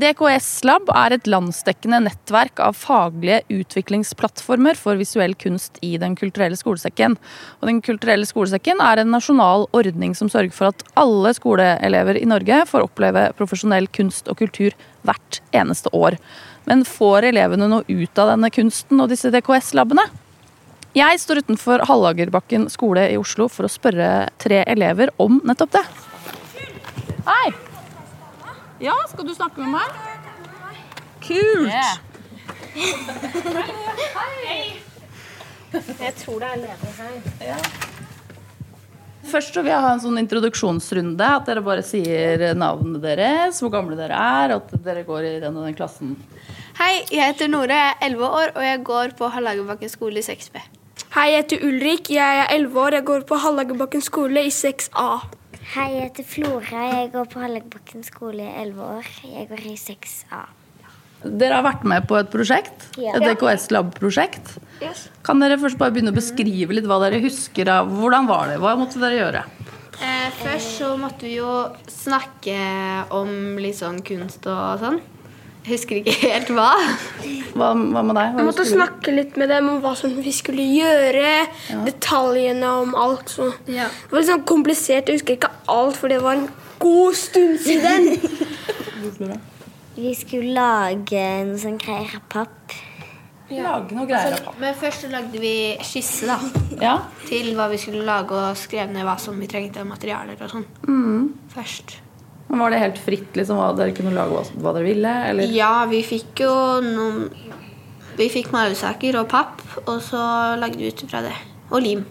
DKS 0.00 0.62
Lab 0.64 0.88
er 0.96 1.12
et 1.12 1.26
landsdekkende 1.28 1.98
nettverk 2.06 2.60
av 2.62 2.76
faglige 2.78 3.42
utviklingsplattformer 3.52 4.78
for 4.78 4.96
visuell 4.96 5.34
kunst 5.36 5.76
i 5.84 5.90
Den 6.00 6.14
kulturelle 6.16 6.56
skolesekken. 6.56 7.18
Og 7.60 7.68
Den 7.68 7.82
kulturelle 7.84 8.28
skolesekken 8.28 8.80
er 8.80 9.02
en 9.02 9.12
nasjonal 9.12 9.66
ordning 9.76 10.14
som 10.16 10.30
sørger 10.32 10.56
for 10.56 10.70
at 10.70 10.84
alle 11.00 11.34
skoleelever 11.36 12.16
i 12.16 12.28
Norge 12.30 12.62
får 12.70 12.86
oppleve 12.86 13.26
profesjonell 13.36 13.90
kunst 13.92 14.30
og 14.30 14.40
kultur 14.40 14.76
hvert 15.04 15.42
eneste 15.52 15.92
år. 15.92 16.16
Men 16.70 16.86
får 16.88 17.28
elevene 17.34 17.68
noe 17.68 17.84
ut 17.84 18.22
av 18.22 18.32
denne 18.32 18.48
kunsten 18.54 19.02
og 19.02 19.10
disse 19.12 19.32
DKS-labene? 19.34 20.06
Jeg 20.96 21.20
står 21.20 21.44
utenfor 21.44 21.84
Hallagerbakken 21.90 22.70
skole 22.72 23.10
i 23.10 23.18
Oslo 23.20 23.50
for 23.52 23.68
å 23.68 23.74
spørre 23.74 24.30
tre 24.40 24.64
elever 24.64 25.12
om 25.20 25.42
nettopp 25.44 25.76
det. 25.76 25.88
Hei! 27.28 27.69
Ja, 28.80 28.94
skal 29.10 29.26
du 29.28 29.34
snakke 29.36 29.60
med 29.60 29.74
meg? 29.74 29.88
Kult! 31.20 31.68
Yeah. 31.68 31.98
Hei! 34.16 34.80
Jeg 35.70 36.14
tror 36.22 36.40
det 36.40 36.48
er 36.48 36.62
leder 36.62 36.94
her. 36.96 37.18
Ja. 37.44 37.58
Først 39.30 39.52
så 39.52 39.60
vil 39.60 39.74
jeg 39.74 39.84
ha 39.84 39.90
en 39.92 40.00
sånn 40.00 40.16
introduksjonsrunde. 40.22 41.26
At 41.28 41.50
dere 41.50 41.60
bare 41.66 41.84
sier 41.84 42.46
navnene 42.56 43.02
deres, 43.02 43.60
hvor 43.60 43.74
gamle 43.74 43.98
dere 43.98 44.16
er, 44.16 44.54
og 44.56 44.72
at 44.72 44.86
dere 44.86 45.04
går 45.04 45.28
i 45.28 45.34
den 45.44 45.58
og 45.60 45.68
den 45.68 45.76
klassen. 45.76 46.14
Hei, 46.80 47.04
jeg 47.12 47.34
heter 47.34 47.52
Nore, 47.52 47.76
jeg 47.76 47.98
er 47.98 48.06
11 48.08 48.38
år, 48.40 48.54
og 48.54 48.64
jeg 48.64 48.80
går 48.88 49.12
på 49.20 49.28
Hallagerbakken 49.34 49.92
skole 49.92 50.22
i 50.22 50.24
6B. 50.24 50.56
Hei, 51.18 51.26
jeg 51.34 51.44
heter 51.44 51.68
Ulrik, 51.68 52.08
jeg 52.16 52.40
er 52.46 52.56
11 52.56 52.80
år, 52.80 52.96
jeg 52.96 53.06
går 53.12 53.28
på 53.28 53.42
Hallagerbakken 53.44 54.08
skole 54.08 54.48
i 54.48 54.54
6A. 54.54 55.10
Hei, 55.70 55.84
jeg 55.94 56.08
heter 56.08 56.24
Flora. 56.26 56.80
Jeg 56.96 57.10
går 57.12 57.26
på 57.30 57.38
Hallegbakken 57.38 58.02
skole 58.02 58.42
i 58.42 58.54
11 58.64 58.80
år. 58.82 59.10
Jeg 59.22 59.46
går 59.46 59.60
i 59.70 59.74
6A. 59.78 60.40
Dere 61.20 61.60
har 61.60 61.62
vært 61.62 61.84
med 61.86 62.08
på 62.10 62.16
et 62.18 62.30
prosjekt, 62.32 62.88
ja. 62.98 63.12
et 63.14 63.22
DKS 63.22 63.68
Lab-prosjekt. 63.70 64.56
Yes. 64.82 65.04
Kan 65.22 65.38
dere 65.38 65.60
først 65.62 65.78
bare 65.78 65.94
begynne 65.94 66.10
å 66.10 66.16
beskrive 66.16 66.74
litt 66.74 66.88
hva 66.90 66.98
dere 67.04 67.20
husker 67.22 67.70
av 67.70 67.92
Hvordan 67.92 68.26
var 68.26 68.50
det? 68.50 68.58
Hva 68.64 68.72
måtte 68.80 68.98
dere 68.98 69.20
gjøre? 69.20 69.44
Eh, 70.00 70.26
først 70.40 70.74
så 70.80 70.90
måtte 70.98 71.28
vi 71.28 71.36
jo 71.36 71.54
snakke 71.92 72.58
om 73.14 73.60
litt 73.62 73.78
sånn 73.78 74.02
kunst 74.02 74.50
og 74.50 74.82
sånn. 74.82 74.98
Husker 75.66 75.98
ikke 76.00 76.14
helt 76.22 76.48
hva. 76.56 76.70
Hva, 77.52 77.68
hva 77.74 78.02
med 78.06 78.16
deg? 78.16 78.30
Hva 78.32 78.40
vi 78.40 78.46
måtte 78.46 78.64
snakke 78.64 79.12
litt 79.12 79.36
med 79.40 79.50
dem 79.52 79.68
om 79.68 79.80
hva 79.82 79.92
som 79.98 80.14
vi 80.24 80.32
skulle 80.32 80.64
gjøre. 80.64 81.32
Ja. 81.68 81.82
Detaljene 81.84 82.70
om 82.80 82.94
alt. 82.96 83.28
Så. 83.34 83.50
Ja. 83.68 83.90
Det 83.92 84.14
var 84.14 84.22
litt 84.22 84.30
sånn 84.32 84.46
komplisert. 84.48 85.10
Jeg 85.12 85.20
husker 85.20 85.36
ikke 85.36 85.52
alt, 85.68 85.98
for 86.00 86.08
det 86.12 86.22
var 86.24 86.38
en 86.40 86.48
god 86.80 87.18
stund 87.20 87.60
siden. 87.60 88.08
Vi 90.00 90.12
skulle 90.16 90.54
lage 90.56 91.22
noe 91.44 91.58
sånn 91.60 91.76
greier 91.80 92.14
av 92.16 92.22
papp. 92.32 92.74
Lage 93.50 93.96
noe 93.96 94.06
greier 94.08 94.36
av 94.38 94.44
papp. 94.46 94.60
Men 94.62 94.76
først 94.78 95.04
så 95.04 95.10
lagde 95.12 95.40
vi 95.42 95.52
skisse 95.84 96.28
da, 96.30 96.36
Ja. 96.80 96.94
til 97.26 97.50
hva 97.58 97.66
vi 97.72 97.76
skulle 97.82 98.04
lage, 98.06 98.32
og 98.32 98.56
skrev 98.56 98.88
ned 98.94 99.04
hva 99.04 99.18
som 99.20 99.36
vi 99.40 99.48
trengte 99.50 99.82
av 99.82 99.90
materialer 99.90 100.40
og 100.40 100.54
sånn. 100.54 100.64
Først. 101.52 101.98
Men 102.50 102.58
Var 102.58 102.70
det 102.70 102.82
helt 102.82 102.98
fritt, 102.98 103.36
liksom, 103.38 103.60
hva 103.60 103.70
dere 103.78 103.94
kunne 103.94 104.12
lage 104.14 104.34
hva, 104.34 104.42
hva 104.58 104.74
dere 104.74 104.88
ville? 104.88 105.12
Eller? 105.30 105.52
Ja, 105.54 105.84
vi 105.90 106.02
fikk 106.02 106.42
jo 106.42 106.54
noen 106.82 107.28
Vi 108.18 108.26
fikk 108.28 108.50
malesaker 108.52 109.16
og 109.20 109.28
papp, 109.30 109.62
og 109.86 110.00
så 110.04 110.20
lagde 110.60 110.80
vi 110.80 110.90
ut 110.90 111.04
fra 111.08 111.22
det. 111.24 111.36
Og 111.70 111.80
lim. 111.84 112.02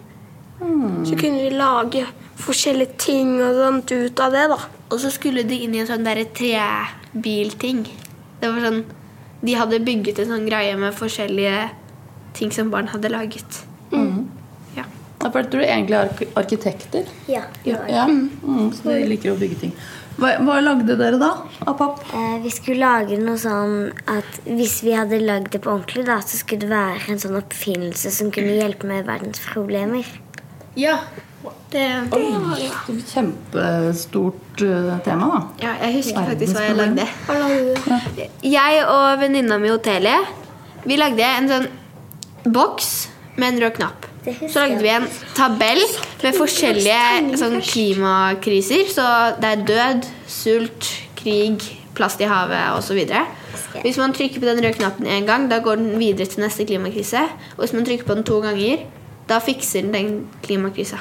Så 1.06 1.16
kunne 1.20 1.44
vi 1.44 1.52
lage 1.54 2.06
forskjellige 2.40 2.96
ting 3.00 3.36
og 3.38 3.54
sånt 3.54 3.92
ut 3.92 4.22
av 4.24 4.34
det, 4.34 4.46
da. 4.50 4.58
Og 4.90 4.98
så 5.04 5.12
skulle 5.12 5.44
de 5.46 5.60
inn 5.64 5.76
i 5.76 5.82
en 5.84 5.88
sånn 5.88 6.08
derre 6.08 6.26
trebilting. 6.36 7.84
Det 8.40 8.48
var 8.48 8.64
sånn 8.64 8.82
De 9.40 9.54
hadde 9.56 9.78
bygget 9.80 10.18
en 10.20 10.34
sånn 10.34 10.48
greie 10.48 10.74
med 10.76 10.92
forskjellige 10.92 11.70
ting 12.36 12.50
som 12.52 12.72
barn 12.72 12.90
hadde 12.92 13.08
laget. 13.12 13.62
Ja. 13.92 14.84
Ja, 15.20 15.28
for 15.28 15.40
jeg 15.40 15.50
tror 15.52 15.62
du 15.62 15.66
egentlig 15.66 15.96
er 15.96 16.36
arkitekter. 16.40 17.08
Ja. 17.28 17.42
ja. 17.64 17.80
Ja. 17.88 18.04
Mm, 18.08 18.70
så 18.72 18.88
de 18.88 19.08
liker 19.08 19.34
å 19.34 19.38
bygge 19.40 19.58
ting. 19.64 19.72
Hva, 20.20 20.34
hva 20.44 20.58
lagde 20.60 20.96
dere 21.00 21.16
da 21.20 21.30
av 21.64 21.76
papp? 21.78 22.02
Eh, 22.12 22.36
vi 22.44 22.50
skulle 22.52 22.84
lage 22.84 23.16
noe 23.20 23.40
sånn 23.40 23.88
at 24.10 24.42
hvis 24.44 24.80
vi 24.84 24.92
hadde 24.96 25.20
lagd 25.22 25.54
det 25.54 25.62
på 25.64 25.72
ordentlig, 25.72 26.04
da, 26.08 26.18
så 26.20 26.40
skulle 26.40 26.66
det 26.66 26.74
være 26.74 27.14
en 27.14 27.22
sånn 27.22 27.38
oppfinnelse 27.40 28.12
som 28.12 28.32
kunne 28.34 28.58
hjelpe 28.58 28.88
med 28.90 29.08
verdens 29.08 29.40
problemer. 29.48 30.08
ja. 30.76 31.00
Det, 31.70 31.84
Kjempestort 33.08 34.60
eh, 34.60 34.90
tema, 35.06 35.28
da. 35.30 35.38
ja, 35.62 35.70
jeg 35.86 35.94
husker 35.94 36.26
faktisk 36.28 36.58
hva 36.58 36.64
jeg 36.66 36.76
lagde. 36.76 37.06
Ja. 37.30 38.26
Jeg 38.44 38.82
og 38.84 39.06
venninna 39.22 39.56
mi 39.62 39.70
Otelie, 39.72 40.18
vi 40.84 40.98
lagde 41.00 41.24
en 41.38 41.48
sånn 41.48 41.68
boks 42.44 42.90
med 43.38 43.54
en 43.54 43.62
rød 43.64 43.78
knapp. 43.78 44.09
Så 44.24 44.60
lagde 44.60 44.82
vi 44.84 44.90
en 44.92 45.06
tabell 45.36 45.80
med 46.20 46.36
forskjellige 46.36 47.38
sånn, 47.40 47.60
klimakriser. 47.64 48.88
Så 48.92 49.04
det 49.40 49.52
er 49.54 49.62
død, 49.70 50.08
sult, 50.28 50.88
krig, 51.20 51.64
plast 51.96 52.20
i 52.20 52.28
havet 52.28 52.76
osv. 52.76 53.00
Hvis 53.80 54.00
man 54.00 54.12
trykker 54.16 54.42
på 54.42 54.48
den 54.48 54.60
røde 54.64 54.76
knappen 54.76 55.08
én 55.08 55.28
gang, 55.28 55.48
da 55.50 55.60
går 55.64 55.80
den 55.80 55.94
videre 56.00 56.28
til 56.28 56.44
neste 56.44 56.66
klimakrise. 56.68 57.22
Og 57.56 57.64
hvis 57.64 57.76
man 57.76 57.86
trykker 57.88 58.08
på 58.08 58.18
den 58.18 58.26
to 58.28 58.40
ganger, 58.44 58.84
da 59.30 59.40
fikser 59.42 59.86
den 59.86 59.94
den 59.94 60.12
klimakrisa. 60.44 61.00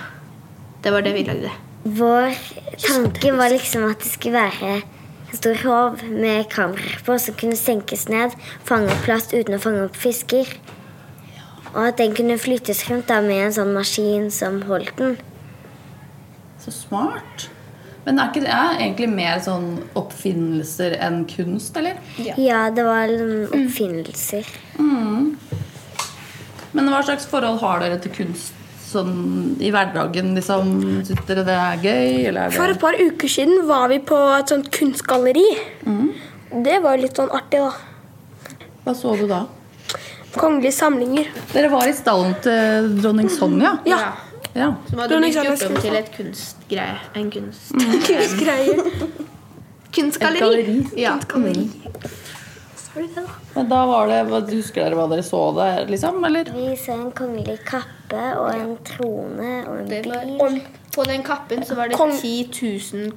Det 0.83 0.93
var 0.93 1.03
det 1.03 1.13
vi 1.17 1.25
lagde. 1.27 1.51
Vår 1.83 2.35
tanke 2.79 3.31
var 3.35 3.51
liksom 3.51 3.85
at 3.89 3.99
det 4.03 4.11
skulle 4.11 4.39
være 4.39 4.81
en 5.29 5.37
stor 5.37 5.59
håv 5.63 6.03
med 6.09 6.49
kameraer 6.51 6.99
på 7.05 7.17
som 7.21 7.35
kunne 7.39 7.57
senkes 7.59 8.07
ned, 8.09 8.35
fange 8.65 8.91
opp 8.91 9.03
plast 9.05 9.33
uten 9.33 9.57
å 9.57 9.61
fange 9.61 9.83
opp 9.85 9.97
fisker. 9.97 10.47
Og 11.75 11.81
at 11.87 11.97
den 12.01 12.15
kunne 12.17 12.37
flyttes 12.41 12.85
rundt 12.89 13.07
da 13.11 13.17
med 13.21 13.43
en 13.47 13.53
sånn 13.59 13.73
maskin 13.75 14.29
som 14.33 14.61
holdt 14.69 14.95
den. 14.97 15.17
Så 16.59 16.71
smart. 16.73 17.49
Men 18.05 18.17
er 18.17 18.29
ikke 18.31 18.41
det 18.41 18.53
egentlig 18.55 19.09
mer 19.11 19.39
sånn 19.43 19.67
oppfinnelser 19.99 20.95
enn 21.03 21.25
kunst, 21.29 21.75
eller? 21.77 21.95
Ja, 22.17 22.69
det 22.73 22.83
var 22.87 23.11
oppfinnelser. 23.53 24.47
Men 24.79 25.35
hva 26.89 27.03
slags 27.05 27.27
forhold 27.29 27.59
har 27.61 27.79
dere 27.83 27.99
til 28.01 28.11
kunst 28.15 28.53
sånn 28.89 29.13
i 29.61 29.69
hverdagen? 29.73 30.33
Liksom, 30.37 30.65
Syns 31.05 31.25
dere 31.29 31.43
det 31.45 31.57
er 31.59 31.77
gøy, 31.85 32.09
eller 32.31 32.41
er 32.47 32.49
det 32.49 32.57
For 32.57 32.73
et 32.73 32.81
par 32.81 32.95
uker 32.97 33.29
siden 33.29 33.67
var 33.69 33.85
vi 33.93 33.99
på 34.09 34.17
et 34.39 34.49
sånt 34.55 34.67
kunstgalleri. 34.73 35.45
Det 36.65 36.77
var 36.81 36.91
jo 36.97 37.01
litt 37.05 37.17
sånn 37.19 37.29
artig, 37.35 37.61
da. 37.61 37.71
Hva 38.87 38.93
så 38.97 39.13
du 39.19 39.27
da? 39.29 39.43
Kongelige 40.39 40.71
samlinger. 40.71 41.29
Dere 41.53 41.69
var 41.73 41.87
i 41.89 41.93
stallen 41.93 42.35
til 42.43 42.89
dronning 43.01 43.29
Sonja? 43.33 43.75
Ja. 43.89 43.99
ja. 44.53 44.71
Som 44.87 45.01
hadde 45.01 45.13
Dronning 45.13 45.35
bygd 45.35 45.51
opp 45.51 45.67
om 45.67 45.81
til 45.83 45.99
et 45.99 46.11
kunstgreie. 46.15 46.97
En 47.19 47.29
kunst... 47.33 47.75
kunstgreie. 48.07 48.77
Kunstgalleri. 49.95 50.39
Et 50.39 50.45
galleri. 50.45 51.03
Ja. 51.03 51.17
Kunstgalleri. 51.27 51.67
det 52.93 53.07
det, 53.15 53.15
da? 53.15 53.21
Men 53.53 53.69
da 53.69 53.85
var 53.85 54.07
det, 54.07 54.19
Husker 54.53 54.83
dere 54.83 54.97
hva 54.97 55.07
dere 55.11 55.23
så 55.23 55.41
der, 55.57 55.85
liksom? 55.89 56.23
Eller? 56.25 56.51
Vi 56.55 56.75
så 56.79 56.95
en 56.97 57.09
kongelig 57.15 57.59
kappe 57.67 58.25
og 58.39 58.51
en 58.53 58.75
trone 58.87 59.55
og 59.67 59.81
en 59.81 59.89
bil. 59.89 60.61
på 60.95 61.03
den 61.07 61.23
kappen 61.23 61.65
så 61.65 61.75
var 61.75 61.89
det 61.89 61.97
Kong- 61.99 62.15
10 62.17 62.49
000 62.93 63.11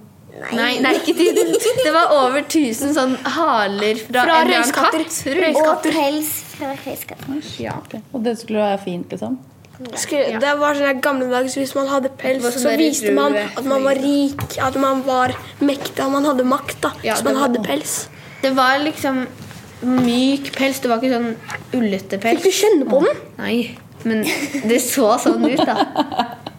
Nei, 0.57 0.79
nei, 0.81 0.95
ikke 0.97 1.13
10 1.13 1.27
000. 1.37 1.83
Det 1.85 1.91
var 1.93 2.13
over 2.17 2.39
1000 2.41 2.95
sånn 2.97 3.19
haler 3.35 3.99
fra, 4.01 4.23
Fra 4.25 4.39
en 4.49 4.71
katt. 4.73 4.97
Og 5.61 5.85
pels 5.85 6.31
Ja. 7.61 7.75
Og 8.13 8.23
det 8.25 8.39
skulle 8.39 8.59
være 8.59 8.79
fint, 8.85 9.09
liksom? 9.11 9.39
Skulle, 9.99 10.39
det 10.39 10.51
var 10.61 10.77
sånn 10.79 10.87
der 10.87 10.99
gamle 11.03 11.27
dager, 11.31 11.49
så 11.51 11.59
hvis 11.63 11.75
man 11.75 11.89
hadde 11.91 12.11
pels, 12.21 12.43
sånn 12.45 12.53
så 12.63 12.71
der 12.71 12.79
viste 12.79 13.13
man 13.17 13.35
at 13.35 13.65
man 13.67 13.83
var 13.83 13.99
rik, 13.99 14.45
at 14.63 14.77
man 14.79 15.01
var 15.07 15.33
mektig, 15.61 15.99
at 16.05 16.11
man 16.13 16.25
hadde 16.29 16.45
makt. 16.47 16.81
da, 16.85 16.93
Ja, 17.03 17.15
Så 17.17 17.25
man 17.25 17.35
var- 17.35 17.49
hadde 17.49 17.63
pels. 17.67 18.09
Det 18.43 18.53
var 18.55 18.79
liksom 18.79 19.27
myk 19.83 20.53
pels. 20.55 20.79
Det 20.81 20.89
var 20.91 20.99
ikke 21.01 21.15
sånn 21.17 21.37
ullete 21.75 22.21
pels. 22.21 22.41
Fikk 22.41 22.45
du 22.45 22.51
kjenne 22.51 22.89
på 22.89 23.01
den? 23.05 23.17
Nei, 23.39 23.77
men 24.05 24.23
det 24.69 24.81
så 24.81 25.19
sånn 25.19 25.43
ut, 25.51 25.67
da. 25.67 25.87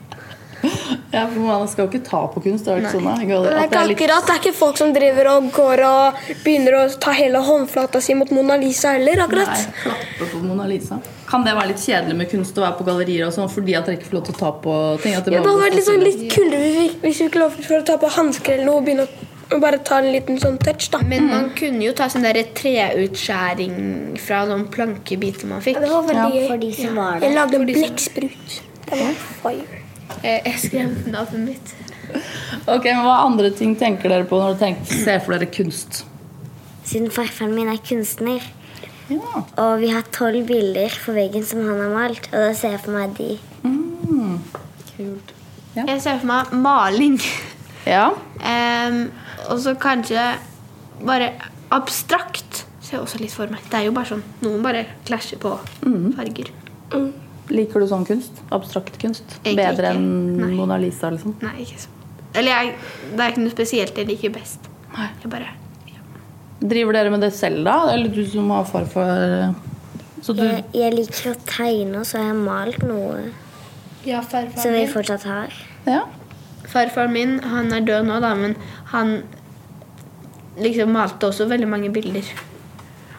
Ja, 1.14 1.28
for 1.28 1.40
Man 1.40 1.68
skal 1.68 1.86
jo 1.86 1.92
ikke 1.92 2.04
ta 2.06 2.22
på 2.34 2.42
kunst. 2.44 2.66
Det 2.66 2.74
er 2.74 2.80
ikke 2.82 2.92
sånn, 2.96 3.04
Det 3.04 3.12
er 3.12 3.14
at 3.14 3.24
ikke 3.24 3.70
det 3.70 3.80
er 3.80 3.88
litt 3.90 3.98
akkurat, 4.00 4.28
det 4.28 4.34
er 4.36 4.40
ikke 4.42 4.54
folk 4.58 4.78
som 4.78 4.94
driver 4.96 5.30
og 5.34 5.50
går 5.54 5.84
og 5.88 6.22
begynner 6.46 6.78
å 6.80 6.84
ta 7.00 7.12
hele 7.12 7.42
håndflata 7.44 8.02
si 8.02 8.14
mot 8.18 8.32
Mona 8.32 8.56
Lisa 8.58 8.94
heller. 8.96 9.16
Nei, 9.20 9.26
akkurat. 9.28 9.68
klappe 9.84 10.30
på 10.32 10.42
Mona 10.44 10.66
Lisa. 10.68 11.00
Kan 11.30 11.44
det 11.44 11.54
være 11.58 11.68
litt 11.74 11.84
kjedelig 11.84 12.16
med 12.16 12.30
kunst 12.32 12.58
å 12.58 12.62
være 12.66 12.78
på 12.80 12.88
gallerier 12.88 13.28
og 13.28 13.34
sånn 13.34 13.50
fordi 13.52 13.76
at 13.78 13.86
dere 13.86 13.98
ikke 13.98 14.10
får 14.12 14.18
lov 14.20 14.26
til 14.30 14.34
å 14.36 14.40
ta 14.40 14.52
på 14.64 14.74
ting? 15.04 15.16
At 15.16 15.26
det 15.26 15.34
Ja, 15.34 15.42
det 15.42 15.50
hadde 15.50 15.64
vært 15.66 15.78
litt, 15.78 15.86
sånn, 15.86 16.04
litt 16.04 16.26
kulere 16.32 16.90
hvis 17.04 17.20
vi- 17.20 17.28
ikke 17.30 17.40
lov 17.44 17.56
til 17.62 17.78
å 17.82 17.86
ta 17.86 17.98
på 17.98 18.10
hansker 18.18 18.54
eller 18.54 18.66
noe 18.66 18.78
og 18.78 18.86
begynne 18.86 19.08
å 19.52 19.60
bare 19.62 19.78
ta 19.84 19.98
en 20.00 20.12
liten 20.14 20.40
sånn 20.40 20.58
touch. 20.60 20.90
da. 20.92 21.00
Men 21.00 21.28
man 21.28 21.50
kunne 21.56 21.82
jo 21.84 21.94
ta 21.94 22.06
sånn 22.06 22.24
der 22.24 22.44
treutskjæring 22.44 24.18
fra 24.20 24.46
noen 24.46 24.68
plankebiter 24.68 25.46
man 25.46 25.62
fikk. 25.62 25.76
Ja, 25.76 25.82
Det 25.82 25.90
var 25.90 26.04
veldig 26.04 26.34
Ja, 26.34 26.56
gøy. 26.56 26.60
de 26.60 27.26
Jeg 27.26 27.36
lagde 27.36 27.56
en 27.56 27.66
blekksprut. 27.66 28.62
Det 28.86 29.00
var 29.00 29.14
fire. 29.42 29.83
Jeg, 30.24 30.42
jeg 30.46 30.60
skrev 30.60 31.08
navnet 31.12 31.46
mitt. 31.48 31.74
Ok, 32.70 32.86
men 32.86 33.02
Hva 33.06 33.16
andre 33.26 33.50
ting 33.58 33.74
tenker 33.80 34.12
dere 34.12 34.28
på 34.30 34.38
når 34.38 34.54
dere 34.54 34.60
tenker, 34.68 35.00
ser 35.06 35.22
for 35.24 35.34
dere 35.36 35.50
kunst? 35.52 36.04
Siden 36.86 37.10
farfaren 37.16 37.56
min 37.56 37.72
er 37.72 37.80
kunstner, 37.84 38.44
Ja. 39.10 39.42
og 39.60 39.80
vi 39.82 39.90
har 39.92 40.04
tolv 40.16 40.46
bilder 40.48 40.94
på 41.06 41.16
veggen 41.16 41.44
som 41.48 41.64
han 41.68 41.80
har 41.82 41.92
malt, 41.96 42.28
og 42.32 42.38
da 42.40 42.52
ser 42.56 42.76
jeg 42.76 42.84
for 42.86 42.96
meg 42.96 43.16
de. 43.18 43.40
Kult. 44.94 45.34
Jeg 45.76 46.02
ser 46.04 46.20
for 46.22 46.30
meg 46.30 46.54
maling. 46.54 47.18
Ja. 47.90 48.12
Um, 48.40 49.00
og 49.50 49.58
så 49.64 49.74
kanskje 49.80 50.22
bare 51.04 51.32
abstrakt. 51.74 52.66
Ser 52.84 52.98
jeg 53.00 53.02
også 53.08 53.20
litt 53.24 53.34
for 53.34 53.50
meg. 53.52 53.64
Det 53.72 53.80
er 53.80 53.88
jo 53.90 53.96
bare 53.96 54.12
sånn 54.14 54.24
Noen 54.46 54.62
bare 54.64 54.86
klasjer 55.08 55.40
på 55.42 55.56
farger. 56.16 56.52
Liker 57.52 57.84
du 57.84 57.88
sånn 57.90 58.06
kunst? 58.08 58.40
Abstrakt 58.56 58.96
kunst? 59.02 59.26
Ikke, 59.42 59.58
Bedre 59.60 59.92
enn 59.92 60.06
Nei. 60.40 60.54
Mona 60.56 60.78
Lisa, 60.80 61.10
liksom? 61.12 61.36
Nei, 61.44 61.58
ikke 61.66 61.82
så. 61.84 61.92
Eller 62.34 62.50
jeg, 62.56 62.72
det 63.12 63.20
er 63.20 63.34
ikke 63.34 63.44
noe 63.44 63.54
spesielt 63.54 64.00
jeg 64.00 64.10
liker 64.10 64.34
best. 64.34 64.72
Nei. 64.96 65.10
Jeg 65.24 65.34
bare 65.34 65.52
Driver 66.64 66.96
dere 66.96 67.12
med 67.12 67.26
det 67.26 67.34
selv, 67.36 67.66
da? 67.68 67.76
Eller 67.92 68.08
du 68.14 68.22
som 68.30 68.48
har 68.56 68.64
farfar 68.70 69.54
Så 70.24 70.32
du 70.38 70.46
Jeg, 70.46 70.64
jeg 70.72 70.96
liker 70.96 71.34
å 71.34 71.36
tegne, 71.44 72.00
og 72.00 72.08
så 72.08 72.22
har 72.22 72.30
jeg 72.32 72.40
malt 72.40 72.86
noe 72.88 73.26
Ja, 74.08 74.22
som 74.24 74.72
vi 74.76 74.86
fortsatt 74.92 75.28
har. 75.28 75.54
Ja. 75.88 76.06
Farfaren 76.72 77.12
min 77.12 77.38
han 77.44 77.72
er 77.76 77.84
død 77.84 78.08
nå, 78.08 78.20
da, 78.24 78.34
men 78.40 78.56
han 78.94 79.18
liksom 80.60 80.92
malte 80.96 81.28
også 81.28 81.48
veldig 81.52 81.68
mange 81.68 81.92
bilder. 81.94 82.28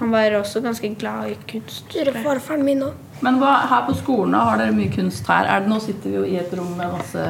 Han 0.01 0.13
var 0.13 0.37
også 0.41 0.61
ganske 0.65 0.91
glad 0.99 1.33
i 1.33 1.37
kunst. 1.49 1.87
Det 1.93 2.09
er 2.09 2.23
farfaren 2.25 2.65
min 2.67 2.83
òg. 2.89 3.04
Men 3.25 3.39
hva, 3.41 3.53
her 3.71 3.85
på 3.89 3.95
skolen 3.97 4.35
har 4.37 4.59
dere 4.61 4.75
mye 4.77 4.93
kunst 4.93 5.29
her? 5.33 5.49
Er 5.49 5.65
det, 5.65 5.71
nå 5.73 5.79
sitter 5.83 6.11
vi 6.11 6.17
jo 6.19 6.25
i 6.29 6.39
et 6.43 6.53
rom 6.59 6.75
med 6.79 6.93
masse 6.93 7.27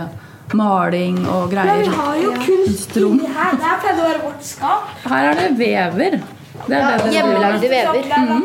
maling 0.54 1.20
og 1.24 1.52
Ja, 1.54 1.62
greier. 1.64 1.84
vi 1.84 1.96
har 1.96 2.16
jo 2.20 2.32
kunst 2.44 2.96
inni 3.00 3.30
her. 3.36 3.54
Det 3.60 3.68
er 3.70 3.78
pleide 3.84 4.02
å 4.02 4.08
være 4.08 4.22
vårt 4.24 4.44
skap. 4.44 4.90
Her 5.06 5.30
er 5.30 5.40
det 5.40 5.50
vever. 5.60 6.18
Det 6.66 6.76
er 6.78 6.82
det 6.82 6.98
dere 7.04 7.12
Hjemmelagde 7.14 7.70
vever. 7.72 8.10
Mhm. 8.18 8.44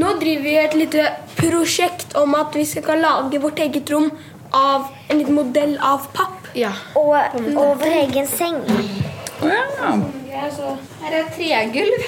Nå 0.00 0.12
driver 0.20 0.42
vi 0.46 0.56
et 0.56 0.74
lite 0.78 1.06
prosjekt 1.36 2.14
om 2.20 2.34
at 2.38 2.54
vi 2.54 2.64
skal 2.68 3.00
lage 3.02 3.40
vårt 3.42 3.58
eget 3.58 3.90
rom 3.90 4.10
av 4.54 4.86
en 5.08 5.18
liten 5.18 5.34
modell 5.34 5.78
av 5.82 6.06
papp. 6.14 6.36
Ja. 6.54 6.70
Og, 6.94 7.16
og 7.56 7.80
vår 7.80 7.96
egen 8.04 8.26
seng. 8.26 8.60
Ja. 9.42 9.64
Her 10.30 11.16
er 11.22 11.32
tregulv. 11.34 12.04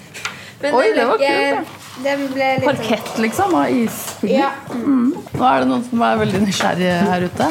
Men 0.62 0.74
Oi, 0.74 0.86
det, 0.86 0.94
det 0.96 1.06
var 1.06 1.18
kult, 1.20 1.26
ble 1.26 1.75
litt 2.02 2.34
sånn 2.36 2.64
Parkett, 2.66 3.18
liksom, 3.18 3.54
av 3.54 3.70
isfugler. 3.70 4.38
Ja. 4.38 4.50
Mm. 4.74 5.14
Nå 5.32 5.46
er 5.48 5.62
det 5.62 5.68
noen 5.70 5.84
som 5.86 6.02
er 6.06 6.20
veldig 6.22 6.42
nysgjerrig 6.44 6.92
her 7.10 7.28
ute. 7.30 7.44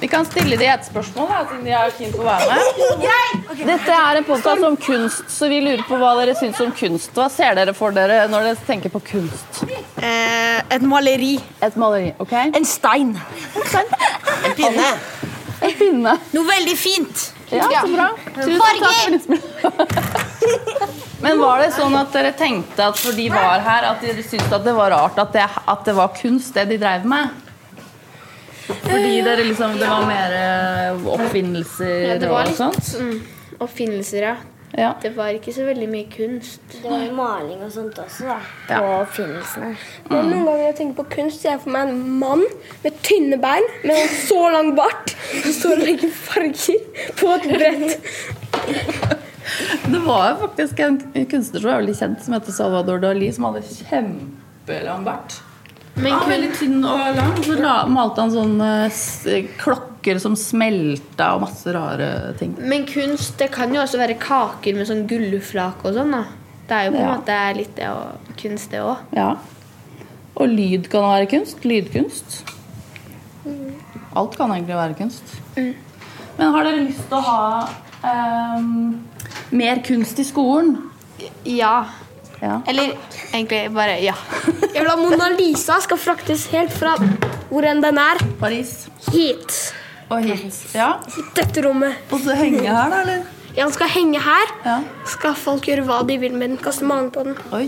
Vi 0.00 0.08
kan 0.08 0.24
stille 0.24 0.56
de 0.56 0.64
et 0.64 0.86
spørsmål, 0.88 1.26
da, 1.28 1.40
siden 1.44 1.64
de 1.66 1.72
er 1.76 1.90
keen 1.92 2.12
på 2.14 2.22
å 2.22 2.24
være 2.24 2.46
med. 2.48 3.58
Dette 3.68 3.96
er 3.96 4.20
en 4.20 4.24
podkast 4.24 4.64
om 4.64 4.78
kunst, 4.80 5.26
så 5.28 5.48
vi 5.52 5.58
lurer 5.60 5.82
på 5.84 5.98
hva 6.00 6.14
dere 6.16 6.32
syns 6.38 6.60
om 6.64 6.72
kunst. 6.72 7.12
Hva 7.16 7.26
ser 7.32 7.58
dere 7.58 7.74
for 7.76 7.92
dere 7.92 8.22
når 8.32 8.48
dere 8.48 8.64
tenker 8.64 8.92
på 8.94 9.02
kunst? 9.10 9.60
Eh, 10.00 10.56
et 10.72 10.86
maleri. 10.88 11.34
Et 11.60 11.76
maleri, 11.76 12.14
ok? 12.16 12.32
En 12.48 12.64
stein. 12.64 13.12
En 13.60 14.56
pinne. 14.56 14.88
En 15.60 15.76
pinne. 15.76 16.16
Noe 16.32 16.48
veldig 16.48 16.78
fint. 16.80 17.26
Ja, 17.50 17.66
så 17.82 17.88
bra. 17.94 18.08
Tusen 18.34 18.60
takk 18.60 18.78
for 18.86 19.12
innspillet. 19.12 19.50
Men 21.20 21.40
var 21.42 21.58
det 21.60 21.70
sånn 21.76 21.96
at 21.98 22.12
dere 22.14 22.30
tenkte 22.38 22.86
at 22.92 22.96
for 23.00 23.12
de 23.16 23.26
var 23.32 23.60
her, 23.64 23.84
at 23.90 24.00
dere 24.04 24.22
syntes 24.24 24.52
at 24.56 24.64
det 24.64 24.72
var 24.76 24.90
rart 24.94 25.18
at 25.20 25.32
det, 25.36 25.46
at 25.68 25.82
det 25.88 25.94
var 25.98 26.14
kunst, 26.16 26.54
det 26.56 26.64
de 26.70 26.78
drev 26.80 27.04
med? 27.10 27.28
Fordi 28.70 29.18
dere 29.26 29.44
liksom, 29.48 29.74
det 29.80 29.88
var 29.90 30.06
mer 30.06 30.36
eh, 30.38 31.06
oppfinnelser 31.16 31.94
Ja, 32.06 32.16
det 32.22 32.30
var 32.30 32.46
og 32.48 32.56
sånt? 32.56 32.92
mm, 33.02 33.18
oppfinnelser, 33.66 34.28
ja. 34.30 34.36
Ja. 34.78 34.92
Det 35.02 35.10
var 35.16 35.32
ikke 35.34 35.52
så 35.52 35.64
veldig 35.66 35.88
mye 35.90 36.06
kunst. 36.12 36.60
Det 36.70 36.84
var 36.84 37.00
jo 37.02 37.14
maling 37.16 37.62
og 37.66 37.72
sånt 37.74 37.96
også, 37.98 38.26
da. 38.28 38.36
På 38.68 38.76
Ja. 38.76 39.00
oppfinnelsene. 39.02 39.72
Men 40.10 40.30
noen 40.30 40.44
ganger 40.46 40.64
jeg 40.68 40.76
tenker 40.76 41.02
på 41.02 41.08
kunst, 41.16 41.40
ser 41.42 41.50
jeg 41.56 41.60
for 41.64 41.70
meg 41.74 41.88
en 41.88 42.18
mann 42.20 42.44
med 42.84 43.00
tynne 43.02 43.40
bein 43.42 43.66
med 43.84 43.96
en 43.96 44.08
så 44.08 44.38
lang 44.52 44.74
bart 44.76 45.14
som 45.42 45.52
står 45.52 45.72
og 45.72 45.84
legger 45.88 46.10
farger 46.10 46.80
på 47.18 47.34
et 47.34 47.48
brett. 47.50 48.00
Det 49.90 50.00
var 50.06 50.36
faktisk 50.38 50.78
en 50.86 50.98
kunstner 51.26 51.60
som 51.60 51.70
var 51.70 51.80
veldig 51.82 51.96
kjent, 51.98 52.22
som 52.24 52.34
heter 52.36 52.52
Salvador 52.54 53.00
Dali, 53.02 53.32
som 53.34 53.44
hadde 53.48 53.62
kjempelang 53.66 55.04
bart. 55.04 55.40
Men 55.96 56.12
Ja, 56.12 56.20
veldig 56.28 56.52
tynn 56.58 56.84
og 56.84 57.16
lang. 57.16 57.34
Så 57.44 57.56
la, 57.60 57.74
malte 57.86 58.20
han 58.22 58.30
sånne 58.30 58.68
s- 58.90 59.26
klokker 59.58 60.18
som 60.20 60.34
smelta, 60.36 61.34
og 61.34 61.42
masse 61.42 61.66
rare 61.74 62.34
ting. 62.38 62.54
men 62.58 62.86
kunst 62.86 63.36
det 63.38 63.50
kan 63.52 63.74
jo 63.74 63.80
også 63.82 63.98
være 63.98 64.18
kaker 64.18 64.74
med 64.76 64.86
sånn 64.88 65.06
gullflak 65.06 65.84
og 65.84 65.94
sånn. 65.94 66.10
da. 66.12 66.24
Det 66.68 66.76
er 66.76 66.84
jo 66.86 66.92
på 66.92 66.96
en 66.96 67.08
Ja. 67.08 67.16
måte 67.18 67.56
litt 67.56 67.74
det 67.76 67.88
og, 67.88 68.36
kunst, 68.36 68.70
det 68.70 68.78
òg. 68.80 68.96
Ja. 69.12 69.36
Og 70.36 70.48
lyd 70.48 70.88
kan 70.88 71.02
være 71.02 71.26
kunst. 71.28 71.60
Lydkunst. 71.64 72.42
Alt 74.16 74.36
kan 74.38 74.50
egentlig 74.50 74.76
være 74.76 74.94
kunst. 74.96 75.22
Men 75.56 76.52
har 76.54 76.64
dere 76.64 76.86
lyst 76.86 77.08
til 77.08 77.18
å 77.18 77.20
ha 77.20 78.56
um, 78.56 79.00
mer 79.50 79.76
kunst 79.84 80.18
i 80.18 80.24
skolen? 80.24 80.76
Ja. 81.44 81.84
Ja. 82.40 82.60
Eller 82.68 82.94
egentlig 83.32 83.66
bare 83.74 83.98
ja. 84.00 84.14
Jeg 84.74 84.80
vil 84.80 84.90
at 84.92 84.98
Mona 85.02 85.28
Lisa 85.36 85.76
skal 85.84 86.00
fraktes 86.00 86.46
helt 86.54 86.72
fra 86.72 86.94
hvor 87.50 87.66
enn 87.66 87.82
den 87.82 87.98
er, 87.98 88.20
Paris 88.40 88.88
hit. 89.10 89.74
og 90.10 90.22
hit. 90.24 90.56
Ja. 90.74 90.94
Dette 91.36 91.62
rommet. 91.66 91.98
Og 92.10 92.22
så 92.24 92.34
henge 92.38 92.62
her, 92.62 92.88
da, 92.90 93.00
eller? 93.02 93.28
Ja, 93.56 93.64
den 93.64 93.72
skal 93.74 93.90
henge 93.90 94.20
her. 94.22 94.52
Ja. 94.64 94.76
Skal 95.10 95.34
folk 95.34 95.66
gjøre 95.66 95.82
hva 95.88 96.00
de 96.06 96.16
vil 96.22 96.34
med 96.38 96.52
den? 96.52 96.58
Kaste 96.62 96.86
magen 96.86 97.10
på 97.14 97.24
den? 97.26 97.38
Oi. 97.52 97.66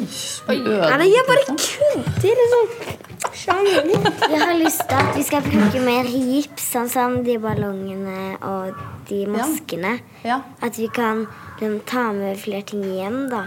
Nei, 0.48 0.58
det 0.62 1.08
er 1.10 1.26
bare 1.26 1.46
kødder. 1.50 2.42
Liksom. 2.42 3.00
Jeg 3.42 4.38
har 4.38 4.54
lyst 4.58 4.84
til 4.86 4.98
at 4.98 5.16
vi 5.16 5.22
skal 5.26 5.42
bruke 5.42 5.82
mer 5.82 6.06
gips, 6.06 6.68
sånn 6.74 6.90
som 6.90 7.16
de 7.26 7.34
ballongene 7.42 8.36
og 8.46 8.78
de 9.08 9.24
maskene. 9.30 9.96
Ja. 10.26 10.42
At 10.62 10.78
vi 10.78 10.86
kan 10.94 11.26
liksom, 11.62 11.80
ta 11.86 12.12
med 12.12 12.38
flere 12.42 12.62
ting 12.62 12.84
hjem, 12.84 13.30
da. 13.30 13.46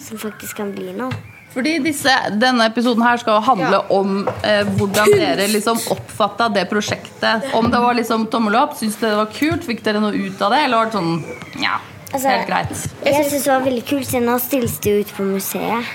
Som 0.00 0.20
faktisk 0.20 0.56
kan 0.56 0.72
bli 0.76 0.92
noe. 0.96 1.12
Fordi 1.48 1.78
disse, 1.82 2.12
Denne 2.38 2.66
episoden 2.68 3.02
her 3.02 3.16
skal 3.18 3.40
handle 3.42 3.64
handle 3.64 3.78
om 3.90 4.28
eh, 4.44 4.66
hvordan 4.78 5.08
dere 5.16 5.48
liksom 5.48 5.80
oppfatta 5.90 6.48
det 6.52 6.68
prosjektet. 6.70 7.48
Om 7.56 7.70
det 7.72 7.80
var 7.82 7.96
liksom 7.96 8.26
tommel 8.30 8.58
opp, 8.60 8.76
syntes 8.78 8.98
dere 9.00 9.16
det 9.16 9.22
var 9.22 9.32
kult, 9.32 9.64
fikk 9.64 9.80
dere 9.86 10.02
noe 10.04 10.12
ut 10.12 10.42
av 10.44 10.52
det? 10.52 10.60
Eller 10.66 10.76
var 10.76 10.90
det 10.90 10.98
sånn 10.98 11.62
ja, 11.62 11.78
Altså, 12.08 12.28
helt 12.28 12.46
greit? 12.48 12.70
Jeg 13.04 13.24
syns 13.28 13.44
det 13.44 13.52
var 13.52 13.64
veldig 13.66 13.84
kult, 13.88 14.06
siden 14.08 14.28
nå 14.28 14.36
stilles 14.40 14.78
det 14.84 14.94
ut 15.00 15.10
på 15.16 15.26
museet. 15.28 15.90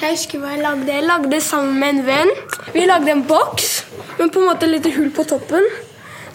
Jeg 0.00 0.14
husker 0.14 0.40
hva 0.40 0.54
jeg 0.54 0.62
lagde. 0.64 0.86
Jeg 0.92 1.04
lagde 1.04 1.32
det 1.34 1.42
sammen 1.44 1.76
med 1.80 1.96
en 1.96 2.06
venn. 2.06 2.32
Vi 2.72 2.86
lagde 2.88 3.12
en 3.12 3.24
boks, 3.28 3.72
men 4.20 4.32
på 4.32 4.40
en 4.40 4.48
måte 4.48 4.68
et 4.68 4.76
lite 4.76 4.94
hull 4.96 5.10
på 5.12 5.26
toppen, 5.28 5.66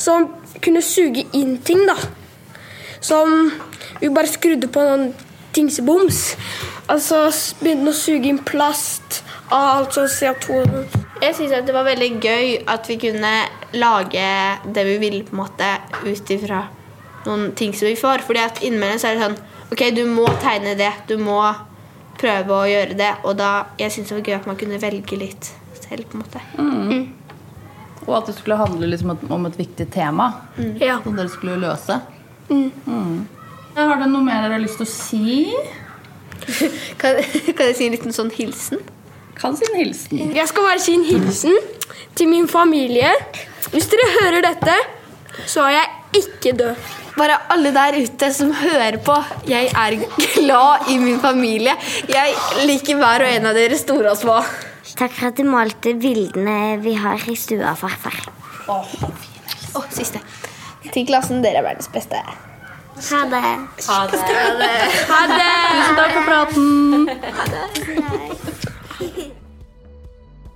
som 0.01 0.29
kunne 0.61 0.83
suge 0.85 1.25
inn 1.37 1.55
ting, 1.65 1.81
da. 1.89 1.97
Som 3.01 3.49
vi 4.01 4.09
bare 4.09 4.27
skrudde 4.29 4.67
på 4.71 4.83
noen 4.85 5.11
tingseboms. 5.55 6.19
Og 6.91 6.99
så 7.03 7.21
begynte 7.61 7.83
den 7.85 7.91
å 7.91 7.95
suge 7.95 8.27
inn 8.31 8.41
plast, 8.47 9.21
altså 9.53 10.07
CO2. 10.09 10.61
Jeg 11.21 11.35
syns 11.37 11.53
det 11.67 11.75
var 11.75 11.85
veldig 11.85 12.11
gøy 12.23 12.53
at 12.71 12.87
vi 12.89 12.97
kunne 12.99 13.31
lage 13.77 14.27
det 14.73 14.85
vi 14.87 14.97
ville, 15.03 15.23
på 15.27 15.35
en 15.35 15.43
måte, 15.43 15.67
ut 16.03 16.31
ifra 16.33 16.63
noen 17.27 17.51
ting 17.55 17.75
som 17.77 17.87
vi 17.87 17.95
får. 17.99 18.25
Fordi 18.27 18.41
at 18.43 18.61
innimellom 18.65 18.99
så 19.01 19.11
er 19.11 19.19
det 19.19 19.27
sånn 19.29 19.39
Ok, 19.71 19.85
du 19.95 20.01
må 20.03 20.25
tegne 20.43 20.73
det. 20.75 20.89
Du 21.07 21.13
må 21.21 21.37
prøve 22.19 22.51
å 22.57 22.65
gjøre 22.67 22.97
det. 22.99 23.11
Og 23.23 23.37
da 23.39 23.67
Jeg 23.79 23.93
syns 23.93 24.09
det 24.09 24.17
var 24.17 24.25
gøy 24.27 24.35
at 24.41 24.47
man 24.49 24.57
kunne 24.59 24.81
velge 24.81 25.15
litt 25.19 25.51
selv, 25.79 26.09
på 26.11 26.17
en 26.17 26.23
måte. 26.25 26.41
Og 28.07 28.15
at 28.17 28.27
det 28.27 28.35
skulle 28.35 28.57
handle 28.59 28.89
liksom 28.89 29.13
om 29.31 29.45
et 29.47 29.55
viktig 29.59 29.87
tema 29.93 30.31
Ja. 30.81 30.97
som 31.03 31.15
dere 31.15 31.29
skulle 31.29 31.55
løse. 31.61 32.01
Mm. 32.49 33.27
Har 33.75 33.93
dere 33.95 34.07
noe 34.11 34.23
mer 34.25 34.41
dere 34.43 34.57
har 34.57 34.63
lyst 34.63 34.81
til 34.81 34.87
å 34.87 34.91
si? 34.91 35.45
Kan, 37.01 37.19
kan 37.55 37.69
jeg 37.69 37.75
si 37.77 37.85
en 37.87 37.93
liten 37.95 38.15
sånn 38.15 38.31
hilsen? 38.33 38.81
Kan 39.37 39.55
si 39.57 39.65
en 39.69 39.77
hilsen. 39.79 40.33
Jeg 40.35 40.49
skal 40.49 40.65
bare 40.67 40.81
si 40.83 40.95
en 40.97 41.05
hilsen 41.07 41.55
til 42.17 42.29
min 42.29 42.49
familie. 42.51 43.13
Hvis 43.71 43.87
dere 43.91 44.09
hører 44.17 44.43
dette, 44.45 44.75
så 45.49 45.63
er 45.69 45.77
jeg 45.77 46.23
ikke 46.23 46.53
død. 46.59 46.89
Bare 47.15 47.37
alle 47.53 47.71
der 47.75 47.97
ute 48.03 48.29
som 48.33 48.51
hører 48.55 48.97
på. 49.05 49.15
Jeg 49.49 49.71
er 49.77 49.97
glad 50.35 50.91
i 50.91 50.97
min 51.01 51.19
familie. 51.23 51.73
Jeg 52.11 52.35
liker 52.67 52.99
hver 52.99 53.25
og 53.25 53.31
en 53.31 53.49
av 53.51 53.57
dere 53.57 53.79
store 53.79 54.13
og 54.13 54.19
små. 54.19 54.37
Takk 54.97 55.15
for 55.15 55.31
at 55.31 55.39
du 55.39 55.47
malte 55.47 55.95
bildene 55.99 56.77
vi 56.83 56.97
har 56.99 57.21
i 57.31 57.37
stua, 57.39 57.73
farfar. 57.79 58.17
Å, 58.67 59.83
siste. 59.93 60.21
Til 60.91 61.05
klassen, 61.07 61.43
dere 61.45 61.61
er 61.61 61.69
verdens 61.71 61.91
beste. 61.93 62.19
Ha 62.95 63.25
det. 63.25 63.41
Ha 63.87 64.07
det. 64.07 65.51
Tusen 65.71 65.95
takk 65.95 66.11
for 66.15 66.23
praten. 66.27 67.09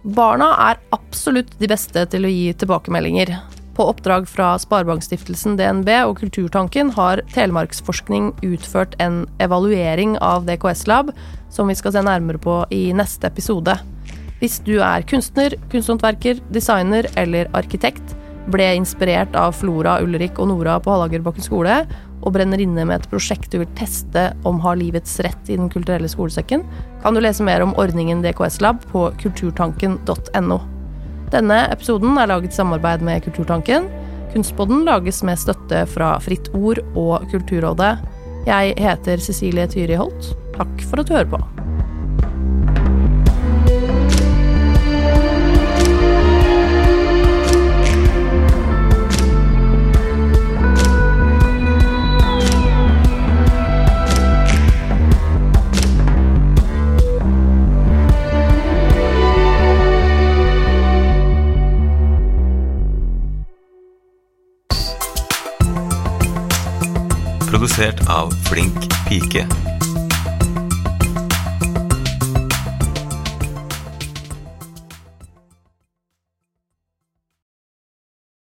Barna 0.04 0.50
er 0.70 0.82
absolutt 0.94 1.56
de 1.60 1.68
beste 1.72 2.04
til 2.12 2.28
å 2.28 2.30
gi 2.32 2.54
tilbakemeldinger. 2.60 3.32
På 3.76 3.88
oppdrag 3.92 4.28
fra 4.30 4.54
Sparebankstiftelsen 4.62 5.58
DNB 5.60 5.90
og 6.06 6.20
Kulturtanken 6.20 6.92
har 6.96 7.24
Telemarksforskning 7.34 8.30
utført 8.46 8.96
en 9.04 9.24
evaluering 9.44 10.20
av 10.24 10.46
DKS 10.48 10.86
Lab, 10.92 11.12
som 11.50 11.72
vi 11.72 11.76
skal 11.76 11.96
se 11.96 12.04
nærmere 12.06 12.40
på 12.40 12.62
i 12.72 12.94
neste 12.96 13.28
episode. 13.32 13.80
Hvis 14.44 14.60
du 14.68 14.78
er 14.84 15.08
kunstner, 15.08 15.56
kunsthåndverker, 15.72 16.40
designer 16.54 17.08
eller 17.20 17.50
arkitekt, 17.58 18.16
ble 18.54 18.68
inspirert 18.78 19.36
av 19.40 19.56
Flora, 19.58 19.98
Ulrik 20.06 20.40
og 20.40 20.52
Nora 20.52 20.78
på 20.84 20.94
Hallagerbakken 20.94 21.46
skole, 21.46 21.80
og 22.26 22.34
brenner 22.36 22.62
inne 22.62 22.88
med 22.90 22.98
et 22.98 23.10
prosjekt 23.12 23.54
du 23.54 23.60
vil 23.62 23.74
teste 23.78 24.32
om 24.50 24.60
har 24.64 24.80
livets 24.80 25.20
rett 25.24 25.52
i 25.52 25.58
Den 25.60 25.70
kulturelle 25.70 26.10
skolesekken, 26.10 26.66
kan 27.04 27.14
du 27.14 27.22
lese 27.22 27.46
mer 27.46 27.64
om 27.64 27.76
ordningen 27.78 28.24
DKS 28.26 28.60
Lab 28.66 28.82
på 28.92 29.08
kulturtanken.no. 29.22 30.60
Denne 31.34 31.60
episoden 31.74 32.18
er 32.22 32.30
laget 32.30 32.54
i 32.54 32.58
samarbeid 32.60 33.06
med 33.06 33.24
Kulturtanken. 33.26 33.90
Kunstpodden 34.34 34.86
lages 34.88 35.24
med 35.26 35.40
støtte 35.42 35.86
fra 35.90 36.16
Fritt 36.24 36.52
Ord 36.54 36.82
og 36.96 37.26
Kulturrådet. 37.32 37.96
Jeg 38.46 38.76
heter 38.78 39.22
Cecilie 39.22 39.68
Tyri 39.72 39.98
Holt. 40.00 40.34
Takk 40.58 40.86
for 40.90 41.02
at 41.02 41.10
du 41.10 41.18
hører 41.18 41.32
på. 41.34 41.42
Produsert 67.66 68.10
av 68.10 68.32
Flink 68.32 68.76
pike. 69.10 69.65